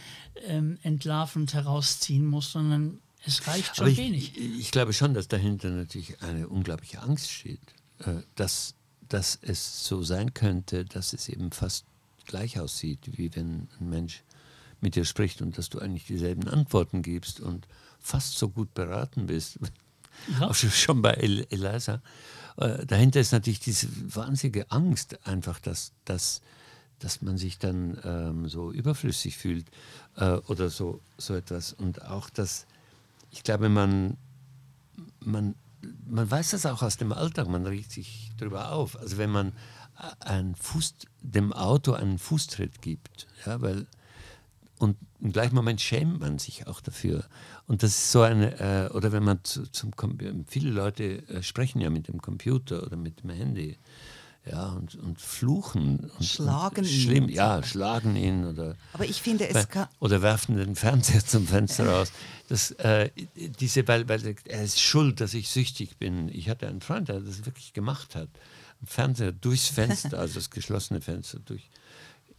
[0.46, 4.36] ähm, entlarvend herausziehen muss, sondern es reicht schon ich, wenig.
[4.36, 7.60] Ich, ich glaube schon, dass dahinter natürlich eine unglaubliche Angst steht,
[8.00, 8.74] äh, dass,
[9.08, 11.84] dass es so sein könnte, dass es eben fast
[12.26, 14.22] gleich aussieht, wie wenn ein Mensch
[14.80, 17.66] mit dir spricht und dass du eigentlich dieselben Antworten gibst und
[18.00, 19.58] fast so gut beraten bist.
[20.40, 20.48] Ja.
[20.48, 22.00] Auch schon- schon bei El Eliza.
[22.56, 26.42] Äh, dahinter ist natürlich diese wahnsinnige Angst, einfach, dass, dass,
[26.98, 29.66] dass man sich dann ähm, so überflüssig fühlt
[30.16, 31.72] äh, oder so, so etwas.
[31.72, 32.66] Und auch, dass
[33.30, 34.16] ich glaube, man,
[35.20, 35.54] man,
[36.06, 38.98] man weiß das auch aus dem Alltag, man regt sich darüber auf.
[38.98, 39.52] Also wenn man
[40.20, 43.86] einen Fuß, dem Auto einen Fußtritt gibt, ja, weil
[44.82, 47.24] und im gleichen Moment schämt man sich auch dafür.
[47.66, 49.92] Und das ist so eine, äh, oder wenn man zu, zum
[50.48, 53.78] viele Leute äh, sprechen ja mit dem Computer oder mit dem Handy,
[54.44, 56.10] ja, und, und fluchen.
[56.18, 57.00] Und, Schlagen und ihn.
[57.00, 61.46] schlimm, Ja, schlagen ihn oder, Aber ich finde, es kann, oder werfen den Fernseher zum
[61.46, 62.10] Fenster raus.
[62.48, 66.28] Das, äh, diese, weil, weil er ist schuld, dass ich süchtig bin.
[66.28, 68.28] Ich hatte einen Freund, der das wirklich gemacht hat.
[68.84, 71.70] Fernseher durchs Fenster, also das geschlossene Fenster, durch,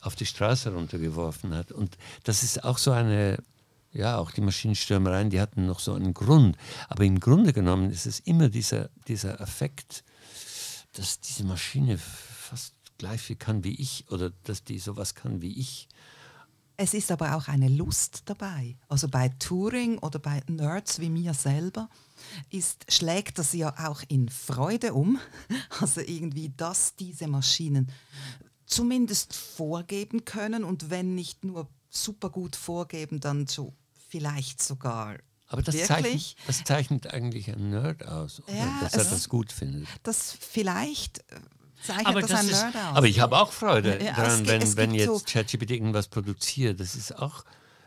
[0.03, 1.71] auf die Straße runtergeworfen hat.
[1.71, 3.41] Und das ist auch so eine,
[3.91, 6.57] ja, auch die Maschinenstürmereien, die hatten noch so einen Grund.
[6.89, 10.03] Aber im Grunde genommen ist es immer dieser, dieser Effekt,
[10.93, 15.59] dass diese Maschine fast gleich viel kann wie ich oder dass die sowas kann wie
[15.59, 15.87] ich.
[16.75, 18.75] Es ist aber auch eine Lust dabei.
[18.87, 21.87] Also bei Turing oder bei Nerds wie mir selber
[22.49, 25.19] ist, schlägt das ja auch in Freude um.
[25.79, 27.91] Also irgendwie, dass diese Maschinen
[28.73, 33.73] zumindest vorgeben können und wenn nicht nur super gut vorgeben, dann so
[34.09, 35.17] vielleicht sogar
[35.47, 35.87] Aber das wirklich.
[35.87, 38.55] zeichnet, das zeichnet eigentlich ein Nerd aus, oder?
[38.55, 39.87] Ja, dass er das gut findet.
[40.03, 41.39] Das vielleicht äh,
[41.83, 42.95] zeichnet Aber das, das ein ist- Nerd aus.
[42.97, 46.07] Aber ich habe auch Freude Ja, daran, wenn, es wenn gibt so- jetzt ChatGPT irgendwas
[46.07, 46.79] produziert.
[46.79, 47.43] Das ist auch,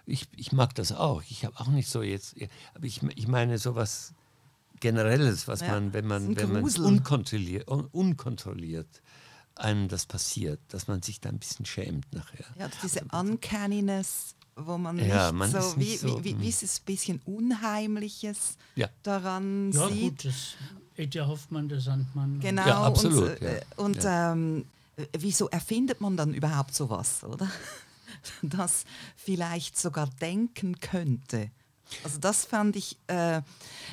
[0.07, 1.23] ich, ich mag das auch.
[1.29, 2.37] Ich habe auch nicht so jetzt,
[2.75, 4.13] aber ich, ich meine sowas
[4.79, 9.01] Generelles, was Ja, man, wenn man, wenn man unkontrolliert, un, unkontrolliert
[9.57, 12.45] einem das passiert, dass man sich da ein bisschen schämt nachher.
[12.59, 16.31] Ja, diese Uncanniness, wo man Ja, nicht man so, ist nicht wie, so, wie, wie,
[16.33, 16.41] hm.
[16.43, 18.89] wie ist es ein bisschen Unheimliches Ja.
[19.03, 20.01] daran Ja, sieht.
[20.01, 20.55] gut, das,
[20.97, 22.41] Edja Hoffmann, der Sandmann.
[22.41, 23.63] Genau, Ja, absolut, und, äh, ja.
[23.77, 24.65] und Ähm,
[24.97, 27.51] äh, wieso erfindet man dann überhaupt sowas, oder?
[28.43, 28.85] Das
[29.17, 31.51] vielleicht sogar denken könnte.
[32.05, 33.43] Also das fand ich, äh,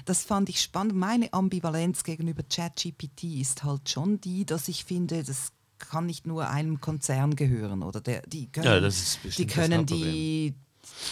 [0.06, 0.96] das fand ich spannend.
[0.96, 6.50] Meine Ambivalenz gegenüber ChatGPT ist halt schon die, dass ich finde, das kann nicht nur
[6.50, 10.54] einem Konzern gehören oder der, die können, Ja, das ist die, können die,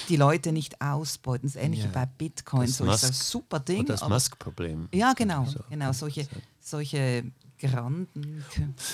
[0.09, 1.47] die Leute nicht ausbeuten.
[1.47, 1.89] Das ist ähnlich Ja.
[1.89, 2.67] wie bei Bitcoin.
[2.67, 3.86] Das so ist ein Musk- super Ding.
[3.86, 4.88] Das Musk-Problem.
[4.93, 5.59] ja, genau, So.
[5.69, 6.27] genau solche,
[6.61, 7.23] solche
[7.59, 8.43] Granden.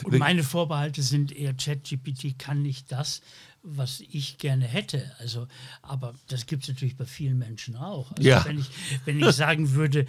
[0.04, 3.22] Und meine Vorbehalte sind eher, ChatGPT kann nicht das,
[3.70, 5.12] was ich gerne hätte.
[5.20, 5.48] Also,
[5.82, 8.12] aber das gibt es natürlich bei vielen Menschen auch.
[8.12, 8.46] Also Ja.
[8.46, 8.70] wenn, ich,
[9.06, 10.06] wenn ich sagen würde,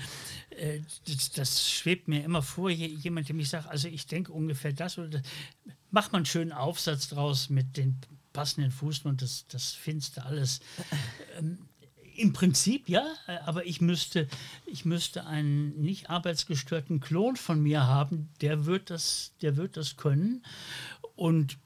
[0.51, 4.33] äh, das, das schwebt mir immer vor, je- jemand, der mich sagt, also ich denke
[4.33, 5.23] ungefähr das oder das,
[5.91, 7.99] mach mal einen schönen Aufsatz draus mit den
[8.33, 10.61] passenden Fußen und das, das findest alles.
[11.39, 11.59] Ähm,
[12.15, 13.05] Im Prinzip ja,
[13.45, 14.29] aber ich müsste,
[14.67, 19.97] ich müsste einen nicht arbeitsgestörten Klon von mir haben, der wird das, der wird das
[19.97, 20.45] können.
[21.17, 21.59] Und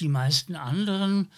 [0.00, 1.28] die meisten anderen,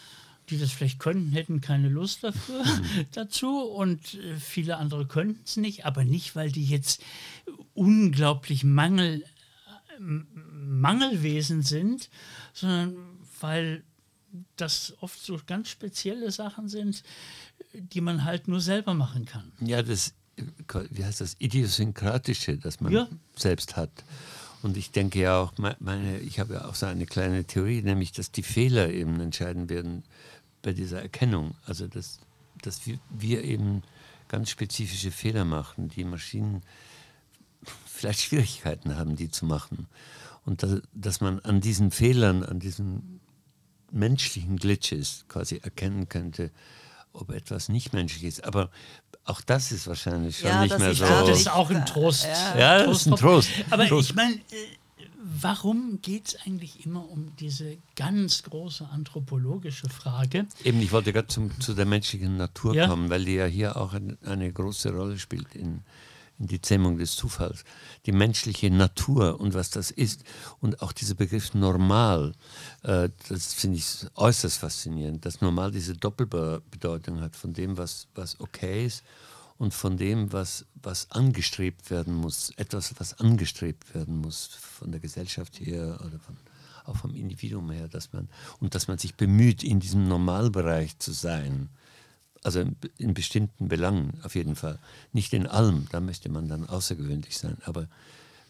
[0.48, 2.64] die das vielleicht könnten, hätten keine Lust dafür,
[3.12, 3.60] dazu.
[3.62, 7.02] Und äh, viele andere könnten es nicht, aber nicht, weil die jetzt
[7.74, 12.08] unglaublich Mangel, äh, Mangelwesen sind,
[12.52, 12.96] sondern
[13.40, 13.84] weil
[14.56, 17.02] das oft so ganz spezielle Sachen sind,
[17.74, 19.52] die man halt nur selber machen kann.
[19.60, 20.14] Ja, das,
[20.90, 23.08] wie heißt das, Idiosynkratische, das man Ja.
[23.36, 23.90] selbst hat.
[24.62, 27.82] Und ich denke ja auch, me- meine, ich habe ja auch so eine kleine Theorie,
[27.82, 30.04] nämlich, dass die Fehler eben entscheiden werden
[30.62, 31.54] bei dieser Erkennung.
[31.66, 32.20] Also, dass,
[32.62, 33.82] dass wir, wir eben
[34.28, 36.62] ganz spezifische Fehler machen, die Maschinen
[37.86, 39.88] vielleicht Schwierigkeiten haben, die zu machen.
[40.44, 43.20] Und dass, dass man an diesen Fehlern, an diesen
[43.90, 46.50] menschlichen Glitches quasi erkennen könnte,
[47.12, 48.44] ob etwas nicht menschlich ist.
[48.44, 48.70] Aber
[49.24, 51.04] auch das ist wahrscheinlich schon Ja, nicht mehr so.
[51.04, 52.26] auch Das ist auch ein Trost.
[52.58, 53.50] Ja, das ist ein Trost.
[53.70, 54.10] Aber Trost.
[54.10, 54.38] ich meine, äh,
[55.40, 60.46] warum geht es eigentlich immer um diese ganz große anthropologische Frage?
[60.64, 62.88] Eben, ich wollte gerade zu der menschlichen Natur Ja.
[62.88, 65.82] kommen, weil die ja hier auch ein, eine große Rolle spielt in,
[66.38, 67.64] in die Zähmung des Zufalls.
[68.06, 70.24] Die menschliche Natur und was das ist
[70.60, 72.32] und auch dieser Begriff normal,
[72.82, 78.40] äh, das finde ich äußerst faszinierend, dass normal diese Doppelbedeutung hat von dem, was, was
[78.40, 79.04] okay ist
[79.58, 85.00] und von dem, was, was angestrebt werden muss, etwas, was angestrebt werden muss von der
[85.00, 86.36] Gesellschaft her oder von,
[86.84, 88.28] auch vom Individuum her, dass man
[88.58, 91.68] und dass man sich bemüht, in diesem Normalbereich zu sein.
[92.44, 92.64] Also
[92.98, 94.78] in, bestimmten Belangen auf jeden Fall.
[95.12, 97.86] Nicht in allem, da möchte man dann außergewöhnlich sein, aber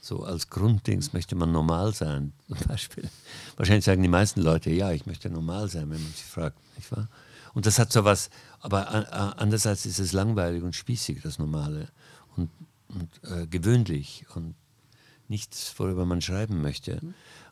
[0.01, 2.33] so als Grunddings möchte man normal sein.
[2.49, 3.09] Zum Beispiel.
[3.57, 6.91] Wahrscheinlich sagen die meisten Leute, ja, ich möchte normal sein, wenn man sie fragt, nicht
[6.91, 7.09] wahr?
[7.55, 8.31] Und das hat so was,
[8.61, 11.89] aber andererseits ist es langweilig und spießig, das Normale
[12.37, 12.51] und,
[12.89, 14.55] und äh, gewöhnlich und
[15.29, 17.01] nichts, worüber man schreiben möchte.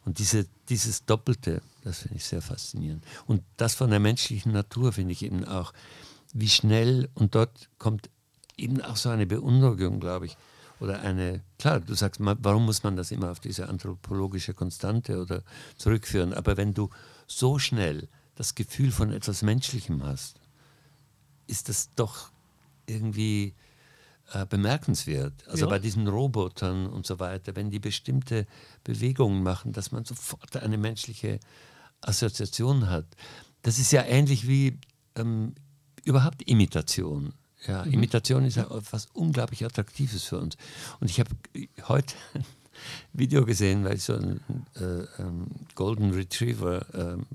[0.04, 3.04] Und diese, dieses Doppelte, das finde ich sehr faszinierend.
[3.26, 5.72] Und das von der menschlichen Natur finde ich eben auch,
[6.32, 8.10] wie schnell, und dort kommt
[8.56, 10.36] eben auch so eine Beunruhigung, glaube ich,
[10.80, 15.42] oder eine, klar, du sagst, warum muss man das immer auf diese anthropologische Konstante oder
[15.76, 16.88] zurückführen, aber wenn du
[17.26, 20.40] so schnell das Gefühl von etwas Menschlichem hast,
[21.46, 22.30] ist das doch
[22.86, 23.54] irgendwie
[24.32, 25.46] äh, bemerkenswert.
[25.48, 25.70] Also Ja.
[25.70, 28.46] bei diesen Robotern und so weiter, wenn die bestimmte
[28.84, 31.40] Bewegungen machen, dass man sofort eine menschliche
[32.00, 33.06] Assoziation hat.
[33.62, 34.78] Das ist ja ähnlich wie
[35.16, 35.54] ähm,
[36.04, 37.32] überhaupt Imitation.
[37.66, 40.56] Ja, Imitation ist ja etwas unglaublich Attraktives für uns.
[41.00, 41.30] Und ich habe
[41.88, 42.44] heute ein
[43.12, 44.40] Video gesehen, weil ich so einen
[44.76, 47.26] äh, ähm, Golden Retriever ähm,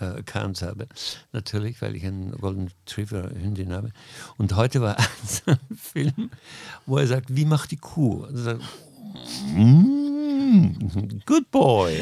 [0.00, 0.86] äh, Account habe.
[1.32, 3.90] Natürlich, weil ich einen Golden Retriever Hündin habe.
[4.36, 4.96] Und heute war
[5.46, 6.30] ein Film,
[6.86, 8.24] wo er sagt, wie macht die Kuh?
[8.24, 8.62] Und er sagt,
[9.54, 10.01] "Mm,
[11.26, 11.98] good boy.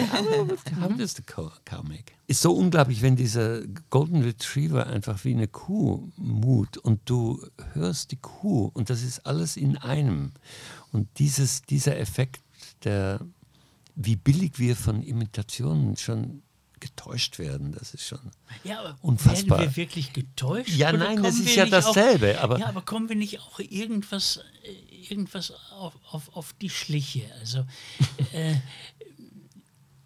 [0.80, 1.51] How does the cow,
[1.84, 2.12] make?
[2.26, 7.44] Ist so unglaublich, wenn dieser Golden Retriever einfach wie eine Kuh mut und du
[7.74, 10.32] hörst die Kuh und das ist alles in einem.
[10.92, 12.40] Und dieses, dieser Effekt,
[12.84, 13.20] der,
[13.96, 16.42] wie billig wir von Imitationen schon
[16.80, 18.18] getäuscht werden, das ist schon
[18.64, 19.59] Ja, aber Unfassbar.
[19.59, 20.70] werden wir wirklich getäuscht?
[20.70, 23.59] Ja, nein, das ist ja nicht auch- dasselbe, aber- ja, aber kommen wir nicht auch
[23.61, 27.32] irgendwas, äh, irgendwas auf, auf, auf die Schliche?
[27.40, 27.66] Also
[28.32, 28.57] äh,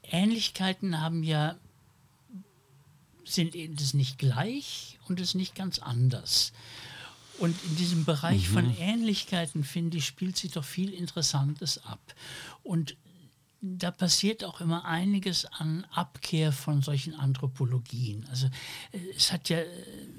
[0.03, 1.57] Ähnlichkeiten haben ja
[3.25, 6.53] sind das nicht gleich und es nicht ganz anders.
[7.39, 8.53] Und in diesem Bereich Mhm.
[8.53, 12.15] von Ähnlichkeiten, finde ich, spielt sich doch viel Interessantes ab.
[12.63, 12.97] Und
[13.61, 18.27] da passiert auch immer einiges an Abkehr von solchen Anthropologien.
[18.29, 18.47] Also
[18.93, 19.69] äh, es hat ja äh,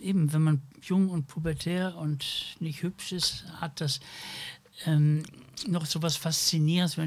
[0.02, 2.26] eben, wenn man jung und pubertär und
[2.60, 4.00] nicht hübsch ist, hat das
[4.86, 5.24] ähm,
[5.68, 6.98] noch so was Faszinierendes,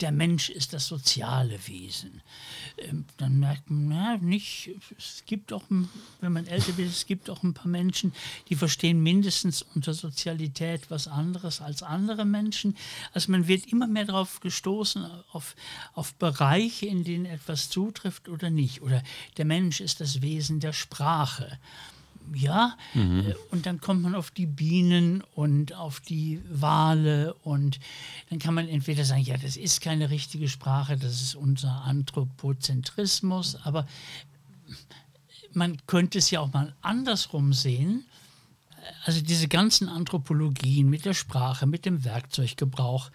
[0.00, 2.22] der Mensch ist das soziale Wesen.
[2.78, 7.28] Ähm, dann merkt man, na, nicht, es gibt auch, wenn man älter wird, es gibt
[7.28, 8.12] auch ein paar Menschen,
[8.48, 12.76] die verstehen mindestens unter Sozialität was anderes als andere Menschen.
[13.12, 15.56] Also man wird immer mehr darauf gestoßen, auf,
[15.94, 18.82] auf Bereiche, in denen etwas zutrifft oder nicht.
[18.82, 19.02] Oder
[19.36, 21.58] der Mensch ist das Wesen der Sprache
[22.34, 23.20] ja, mhm.
[23.20, 27.80] Äh, und dann kommt man auf die Bienen und auf die Wale und
[28.30, 33.56] dann kann man entweder sagen, ja, das ist keine richtige Sprache, das ist unser Anthropozentrismus,
[33.64, 33.86] aber
[35.52, 38.04] man könnte es ja auch mal andersrum sehen.
[39.04, 43.10] Also diese ganzen Anthropologien mit der Sprache, mit dem Werkzeuggebrauch,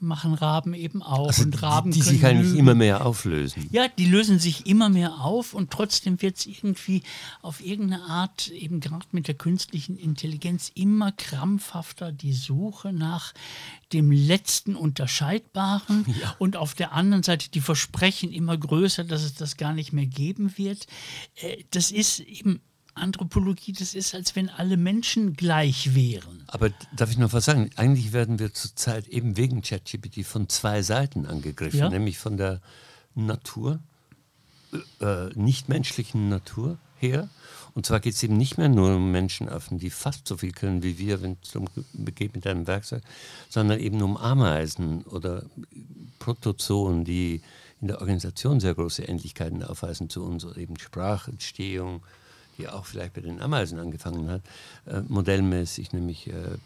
[0.00, 1.28] machen Raben eben auch.
[1.28, 2.58] Also und Raben die, die sich eigentlich lügen.
[2.58, 3.68] immer mehr auflösen.
[3.70, 7.02] Ja, die lösen sich immer mehr auf und trotzdem wird es irgendwie
[7.42, 13.32] auf irgendeine Art, eben gerade mit der künstlichen Intelligenz, immer krampfhafter die Suche nach
[13.92, 16.34] dem letzten Unterscheidbaren ja.
[16.38, 20.06] und auf der anderen Seite die Versprechen immer größer, dass es das gar nicht mehr
[20.06, 20.86] geben wird.
[21.36, 22.60] Äh, das ist eben
[22.96, 26.44] Anthropologie, das ist, als wenn alle Menschen gleich wären.
[26.48, 27.70] Aber darf ich noch was sagen?
[27.76, 31.88] Eigentlich werden wir zurzeit eben wegen ChatGPT von zwei Seiten angegriffen, ja?
[31.88, 32.60] nämlich von der
[33.14, 33.80] Natur,
[35.00, 37.28] äh, nichtmenschlichen Natur her.
[37.74, 40.82] Und zwar geht es eben nicht mehr nur um Menschenaffen, die fast so viel können
[40.82, 41.66] wie wir, wenn es um
[42.14, 43.02] geht mit einem Werkzeug,
[43.50, 45.44] sondern eben um Ameisen oder
[46.18, 47.42] Protozoen, die
[47.80, 52.02] in der Organisation sehr große Ähnlichkeiten aufweisen zu uns, eben Sprachentstehung,
[52.58, 54.42] die auch vielleicht bei den Ameisen angefangen hat,
[54.86, 56.56] äh, modellmäßig nämlich äh,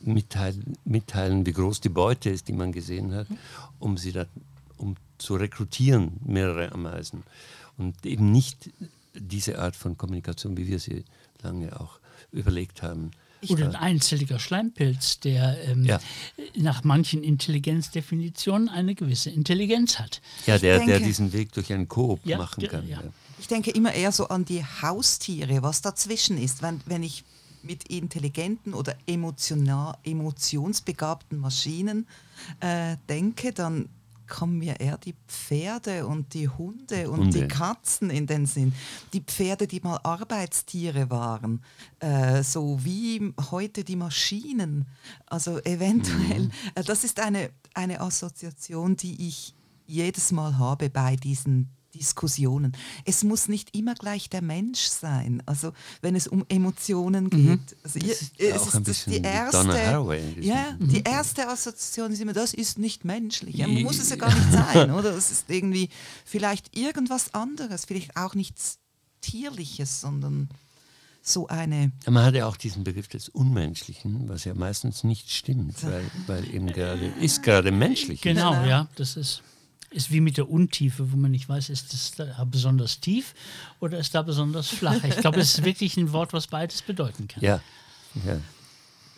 [0.00, 3.26] mitteilen, mitteilen, wie groß die Beute ist, die man gesehen hat,
[3.78, 4.26] um sie da,
[4.76, 7.22] um zu rekrutieren, mehrere Ameisen.
[7.76, 8.70] Und eben nicht
[9.14, 11.04] diese Art von Kommunikation, wie wir sie
[11.42, 11.98] lange auch
[12.32, 13.10] überlegt haben.
[13.48, 16.00] Oder ein einzelliger Schleimpilz, der ähm, ja.
[16.56, 20.20] nach manchen Intelligenzdefinitionen eine gewisse Intelligenz hat.
[20.46, 22.88] Ja, der, der diesen Weg durch einen Koop ja, machen kann.
[22.88, 23.02] Ja.
[23.38, 26.62] Ich denke immer eher so an die Haustiere, was dazwischen ist.
[26.62, 27.24] Wenn, wenn ich
[27.62, 32.06] mit intelligenten oder emotionsbegabten Maschinen
[32.60, 33.88] äh, denke, dann
[34.28, 37.40] kommen mir eher die Pferde und die Hunde und Hunde.
[37.40, 38.72] die Katzen in den Sinn.
[39.12, 41.62] Die Pferde, die mal Arbeitstiere waren,
[42.00, 44.86] äh, so wie heute die Maschinen.
[45.26, 46.52] Also eventuell, mhm.
[46.74, 49.54] äh, das ist eine, eine Assoziation, die ich
[49.86, 52.72] jedes Mal habe bei diesen Diskussionen.
[53.04, 55.42] Es muss nicht immer gleich der Mensch sein.
[55.46, 57.30] Also wenn es um Emotionen mhm.
[57.30, 57.40] geht.
[57.40, 57.78] Mhm.
[57.82, 60.88] Also das ist es auch ist die erste, ja, mhm.
[60.88, 63.56] die erste Assoziation ist immer, das ist nicht menschlich.
[63.56, 65.12] Ja, muss es ja gar nicht sein, oder?
[65.12, 65.88] Das ist irgendwie
[66.24, 68.78] vielleicht irgendwas anderes, vielleicht auch nichts
[69.20, 70.48] Tierliches, sondern
[71.22, 71.92] so eine.
[72.06, 76.54] Man hat ja auch diesen Begriff des Unmenschlichen, was ja meistens nicht stimmt, weil, weil
[76.54, 78.22] eben gerade ist gerade menschlich.
[78.22, 79.42] Genau, ja, das ist
[79.90, 83.34] ist wie mit der Untiefe, wo man nicht weiß, ist es da besonders tief
[83.80, 85.02] oder ist da besonders flach.
[85.04, 87.42] Ich glaube, es ist wirklich ein Wort, was beides bedeuten kann.
[87.42, 87.60] Ja.
[88.26, 88.38] ja.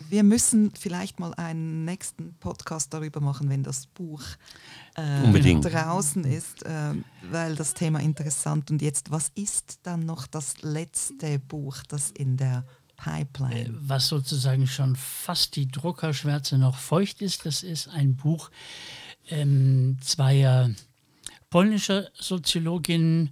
[0.09, 4.23] Wir müssen vielleicht mal einen nächsten Podcast darüber machen, wenn das Buch
[4.95, 6.93] äh, draußen ist, äh,
[7.29, 12.37] weil das Thema interessant und jetzt, was ist dann noch das letzte Buch, das in
[12.37, 12.65] der
[12.95, 13.65] Pipeline?
[13.65, 18.49] Äh, was sozusagen schon fast die Druckerschwärze noch feucht ist, das ist ein Buch,
[19.29, 20.71] ähm, zweier
[21.49, 23.31] polnischer Soziologinnen,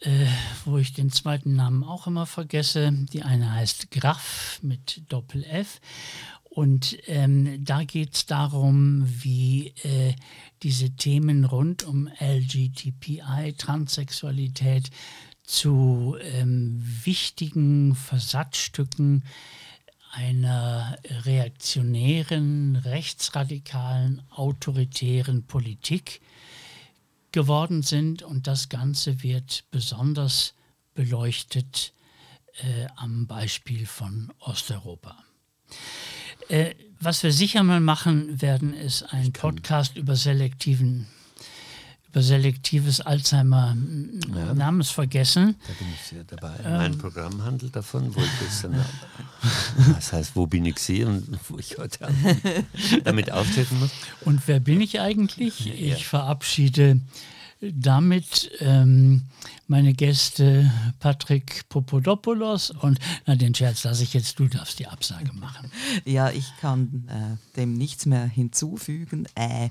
[0.00, 0.26] äh,
[0.64, 2.92] wo ich den zweiten Namen auch immer vergesse.
[3.12, 5.80] Die eine heißt Graf mit Doppel F.
[6.44, 10.14] Und ähm, da geht es darum, wie äh,
[10.62, 14.90] diese Themen rund um LGTBI, Transsexualität
[15.44, 19.24] zu ähm, wichtigen Versatzstücken
[20.12, 26.20] einer reaktionären, rechtsradikalen, autoritären Politik
[27.32, 28.22] geworden sind.
[28.22, 30.54] Und das Ganze wird besonders
[30.94, 31.94] beleuchtet
[32.58, 35.16] äh, am Beispiel von Osteuropa.
[36.48, 41.06] Äh, was wir sicher mal machen werden, ist ein Podcast über selektiven
[42.12, 43.74] über selektives Alzheimer
[44.34, 44.52] ja.
[44.52, 45.56] Namensvergessen.
[45.66, 46.54] Da bin ich sehr dabei.
[46.62, 48.84] Ähm, mein Programm handelt davon, wo ich dann,
[49.94, 52.06] das heißt, wo bin ich sie und wo ich heute
[53.04, 53.90] damit auftreten muss.
[54.26, 55.64] Und wer bin ich eigentlich?
[55.64, 55.72] Ja.
[55.72, 57.00] Ich verabschiede
[57.62, 59.22] damit ähm,
[59.66, 65.32] meine Gäste Patrick Popodopoulos und na, den Scherz lasse ich jetzt, du darfst die Absage
[65.32, 65.70] machen.
[66.04, 69.26] Ja, ich kann äh, dem nichts mehr hinzufügen.
[69.34, 69.66] Äh,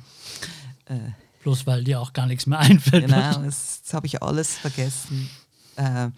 [0.86, 1.12] äh,
[1.44, 3.06] Bloß weil dir auch gar nichts mehr einfällt.
[3.06, 5.30] Genau, das, das habe ich alles vergessen.
[5.76, 6.10] Äh,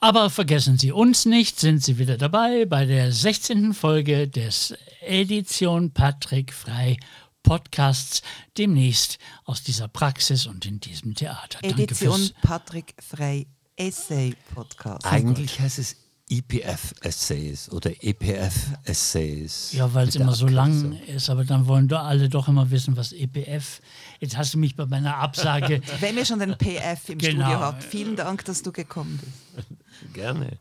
[0.00, 3.74] Aber vergessen Sie uns nicht, sind Sie wieder dabei bei der 16.
[3.74, 6.96] Folge des Edition Patrick Frei
[7.42, 8.22] Podcasts,
[8.56, 11.58] demnächst aus dieser Praxis und in diesem Theater.
[11.62, 13.46] Danke Edition fürs Patrick Frei
[13.76, 15.04] Essay Podcast.
[15.04, 15.96] Eigentlich heißt es
[16.30, 19.72] IPF-Essays oder EPF-Essays.
[19.72, 22.96] Ja, weil es immer so lang ist, aber dann wollen doch alle doch immer wissen,
[22.96, 23.80] was EPF.
[24.24, 25.82] Jetzt hast du mich bei meiner Absage.
[26.00, 27.44] Wenn wir schon den PF im Genau.
[27.44, 29.68] Studio haben, vielen Dank, dass du gekommen bist.
[30.14, 30.58] Gerne.